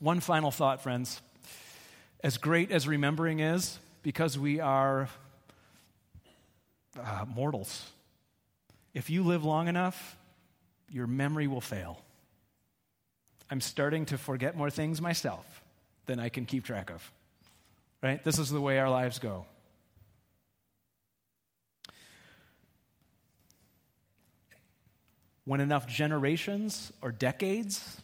One 0.00 0.20
final 0.20 0.50
thought, 0.50 0.82
friends. 0.82 1.22
As 2.22 2.36
great 2.36 2.70
as 2.70 2.86
remembering 2.86 3.40
is, 3.40 3.78
because 4.02 4.38
we 4.38 4.60
are 4.60 5.08
uh, 6.98 7.24
mortals, 7.26 7.90
if 8.92 9.08
you 9.08 9.22
live 9.22 9.44
long 9.44 9.68
enough, 9.68 10.16
your 10.90 11.06
memory 11.06 11.46
will 11.46 11.60
fail. 11.60 12.00
I'm 13.50 13.60
starting 13.60 14.06
to 14.06 14.18
forget 14.18 14.56
more 14.56 14.70
things 14.70 15.00
myself 15.00 15.62
than 16.06 16.20
I 16.20 16.28
can 16.28 16.46
keep 16.46 16.64
track 16.64 16.90
of. 16.90 17.10
Right? 18.02 18.22
This 18.22 18.38
is 18.38 18.50
the 18.50 18.60
way 18.60 18.78
our 18.78 18.90
lives 18.90 19.18
go. 19.18 19.46
when 25.50 25.60
enough 25.60 25.84
generations 25.88 26.92
or 27.02 27.10
decades 27.10 28.00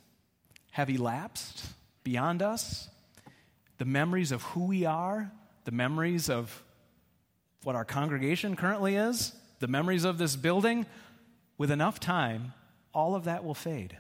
have 0.72 0.90
elapsed 0.90 1.64
beyond 2.02 2.42
us, 2.42 2.88
the 3.78 3.84
memories 3.84 4.32
of 4.32 4.42
who 4.42 4.64
we 4.66 4.84
are, 4.84 5.30
the 5.64 5.72
memories 5.72 6.30
of 6.30 6.62
what 7.62 7.74
our 7.76 7.84
congregation 7.84 8.56
currently 8.56 8.96
is, 8.96 9.34
the 9.58 9.66
memories 9.66 10.04
of 10.04 10.18
this 10.18 10.36
building, 10.36 10.86
with 11.58 11.70
enough 11.70 11.98
time, 11.98 12.52
all 12.92 13.14
of 13.14 13.24
that 13.24 13.44
will 13.44 13.54
fade. 13.54 13.96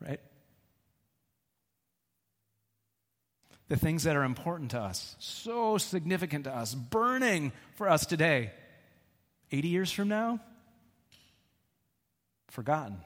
Right? 0.00 0.20
The 3.68 3.76
things 3.76 4.02
that 4.04 4.16
are 4.16 4.24
important 4.24 4.72
to 4.72 4.80
us, 4.80 5.16
so 5.18 5.78
significant 5.78 6.44
to 6.44 6.54
us, 6.54 6.74
burning 6.74 7.52
for 7.76 7.88
us 7.88 8.04
today, 8.06 8.50
80 9.52 9.68
years 9.68 9.92
from 9.92 10.08
now, 10.08 10.40
forgotten. 12.48 12.98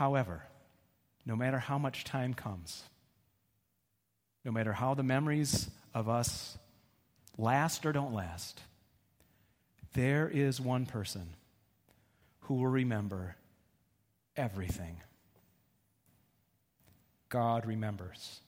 However, 0.00 0.44
no 1.26 1.36
matter 1.36 1.58
how 1.58 1.76
much 1.76 2.04
time 2.04 2.32
comes, 2.32 2.84
no 4.46 4.50
matter 4.50 4.72
how 4.72 4.94
the 4.94 5.02
memories 5.02 5.68
of 5.92 6.08
us 6.08 6.56
last 7.36 7.84
or 7.84 7.92
don't 7.92 8.14
last, 8.14 8.62
there 9.92 10.26
is 10.26 10.58
one 10.58 10.86
person 10.86 11.34
who 12.44 12.54
will 12.54 12.68
remember 12.68 13.36
everything. 14.38 15.02
God 17.28 17.66
remembers. 17.66 18.40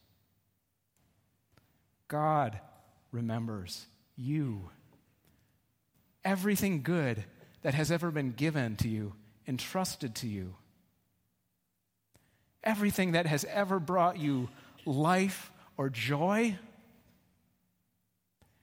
God 2.09 2.59
remembers 3.11 3.85
you 4.17 4.71
everything 6.25 6.81
good 6.81 7.23
that 7.61 7.75
has 7.75 7.93
ever 7.93 8.11
been 8.11 8.33
given 8.33 8.77
to 8.77 8.89
you, 8.89 9.13
entrusted 9.47 10.15
to 10.15 10.27
you. 10.27 10.55
Everything 12.65 13.13
that 13.13 13.27
has 13.27 13.45
ever 13.45 13.79
brought 13.79 14.19
you 14.19 14.49
life 14.85 15.51
or 15.77 15.89
joy. 15.89 16.57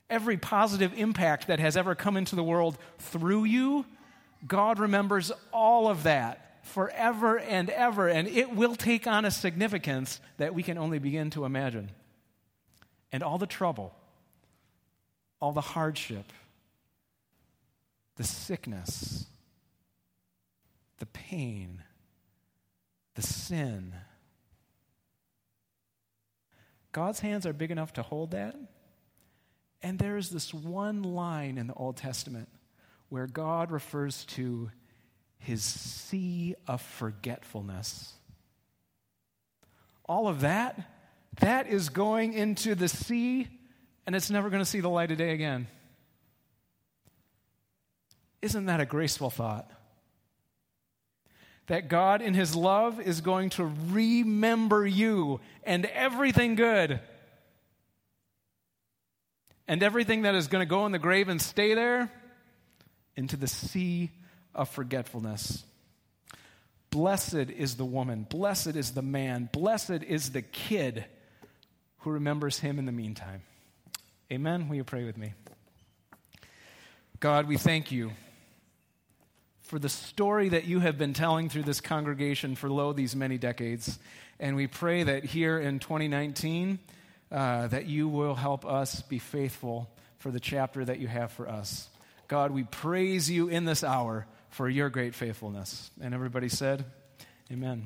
Every 0.10 0.38
positive 0.38 0.93
impact 0.95 1.47
that 1.47 1.60
has 1.60 1.78
ever 1.78 1.95
come 1.95 2.18
into 2.18 2.36
the 2.36 2.43
world 2.43 2.78
through 2.97 3.43
you, 3.45 3.86
God 4.47 4.80
remembers 4.80 5.32
all 5.52 5.88
of 5.88 6.04
that 6.04 6.50
forever 6.64 7.39
and 7.39 7.70
ever, 7.70 8.08
and 8.08 8.28
it 8.28 8.56
will 8.56 8.76
take 8.76 9.08
on 9.08 9.26
a 9.26 9.32
significance 9.32 10.20
that 10.38 10.54
we 10.54 10.64
can 10.64 10.78
only 10.78 11.00
begin 11.00 11.30
to 11.32 11.45
imagine. 11.45 11.91
And 13.12 13.24
all 13.24 13.38
the 13.38 13.47
trouble, 13.47 13.93
all 15.41 15.52
the 15.52 15.62
hardship, 15.62 16.32
the 18.16 18.24
sickness, 18.24 19.26
the 21.00 21.06
pain, 21.08 21.84
the 23.20 23.28
sin. 23.28 23.93
God's 26.93 27.20
hands 27.20 27.45
are 27.45 27.51
big 27.51 27.70
enough 27.70 27.93
to 27.93 28.01
hold 28.01 28.32
that. 28.32 28.55
And 29.82 29.99
there 29.99 30.15
is 30.15 30.30
this 30.30 30.53
one 30.53 31.03
line 31.03 31.57
in 31.57 31.67
the 31.67 31.74
Old 31.74 31.97
Testament 31.97 32.47
where 33.09 33.28
God 33.28 33.72
refers 33.72 34.24
to 34.26 34.72
his 35.38 35.63
sea 35.63 36.55
of 36.65 36.82
forgetfulness. 36.82 38.13
All 40.05 40.30
of 40.30 40.41
that, 40.41 40.89
that 41.41 41.67
is 41.67 41.89
going 41.89 42.34
into 42.34 42.74
the 42.74 42.88
sea, 42.88 43.47
and 44.07 44.15
it's 44.15 44.30
never 44.30 44.49
going 44.49 44.61
to 44.61 44.70
see 44.70 44.80
the 44.80 44.89
light 44.89 45.11
of 45.11 45.17
day 45.17 45.32
again. 45.32 45.67
Isn't 48.41 48.67
that 48.67 48.80
a 48.80 48.86
graceful 48.86 49.30
thought? 49.30 49.70
That 51.70 51.88
God, 51.88 52.22
in 52.22 52.34
His 52.34 52.55
love, 52.55 52.99
is 52.99 53.22
going 53.22 53.51
to 53.51 53.72
remember 53.89 54.86
you 54.86 55.39
and 55.63 55.86
everything 55.86 56.55
good. 56.55 56.99
And 59.67 59.84
everything 59.84 60.24
that 60.24 60.34
is 60.34 60.47
going 60.47 60.61
to 60.61 60.70
go 60.70 60.88
in 60.88 60.91
the 60.91 60.99
grave 60.99 61.30
and 61.30 61.39
stay 61.39 61.76
there 61.76 62.11
into 63.15 63.38
the 63.38 63.47
sea 63.47 64.09
of 64.55 64.67
forgetfulness. 64.70 65.63
Blessed 66.89 67.36
is 67.36 67.76
the 67.76 67.86
woman, 67.86 68.26
blessed 68.28 68.76
is 68.76 68.91
the 68.91 69.03
man, 69.03 69.47
blessed 69.51 70.03
is 70.07 70.32
the 70.32 70.41
kid 70.41 71.05
who 71.99 72.09
remembers 72.09 72.59
him 72.59 72.80
in 72.80 72.88
the 72.88 72.91
meantime. 72.91 73.43
Amen. 74.32 74.70
Will 74.70 74.78
you 74.78 74.84
pray 74.84 75.05
with 75.05 75.17
me? 75.17 75.34
God, 77.20 77.47
we 77.47 77.57
thank 77.57 77.91
you 77.91 78.11
for 79.70 79.78
the 79.78 79.88
story 79.88 80.49
that 80.49 80.65
you 80.65 80.80
have 80.80 80.97
been 80.97 81.13
telling 81.13 81.47
through 81.47 81.61
this 81.61 81.80
congregation 81.80 82.55
for 82.55 82.72
lo 82.72 82.91
these 82.91 83.15
many 83.15 83.38
decades. 83.38 83.99
And 84.39 84.55
we 84.55 84.65
pray 84.65 85.03
that 85.03 85.24
here 85.24 85.59
in 85.59 85.78
2019, 85.78 86.80
uh, 87.32 87.67
that 87.67 87.86
you 87.86 88.07
will 88.07 88.34
help 88.34 88.65
us 88.65 89.03
be 89.03 89.20
faithful 89.20 89.88
for 90.17 90.32
the 90.32 90.39
chapter 90.39 90.84
that 90.84 90.97
you 90.97 91.07
have 91.07 91.32
for 91.32 91.47
us. 91.47 91.88
God, 92.28 92.49
we 92.49 92.63
praise 92.63 93.30
you 93.30 93.47
in 93.47 93.65
this 93.65 93.84
hour 93.84 94.26
for 94.49 94.67
your 94.67 94.89
great 94.89 95.13
faithfulness. 95.13 95.91
And 96.01 96.15
everybody 96.15 96.49
said, 96.49 96.84
Amen. 97.51 97.86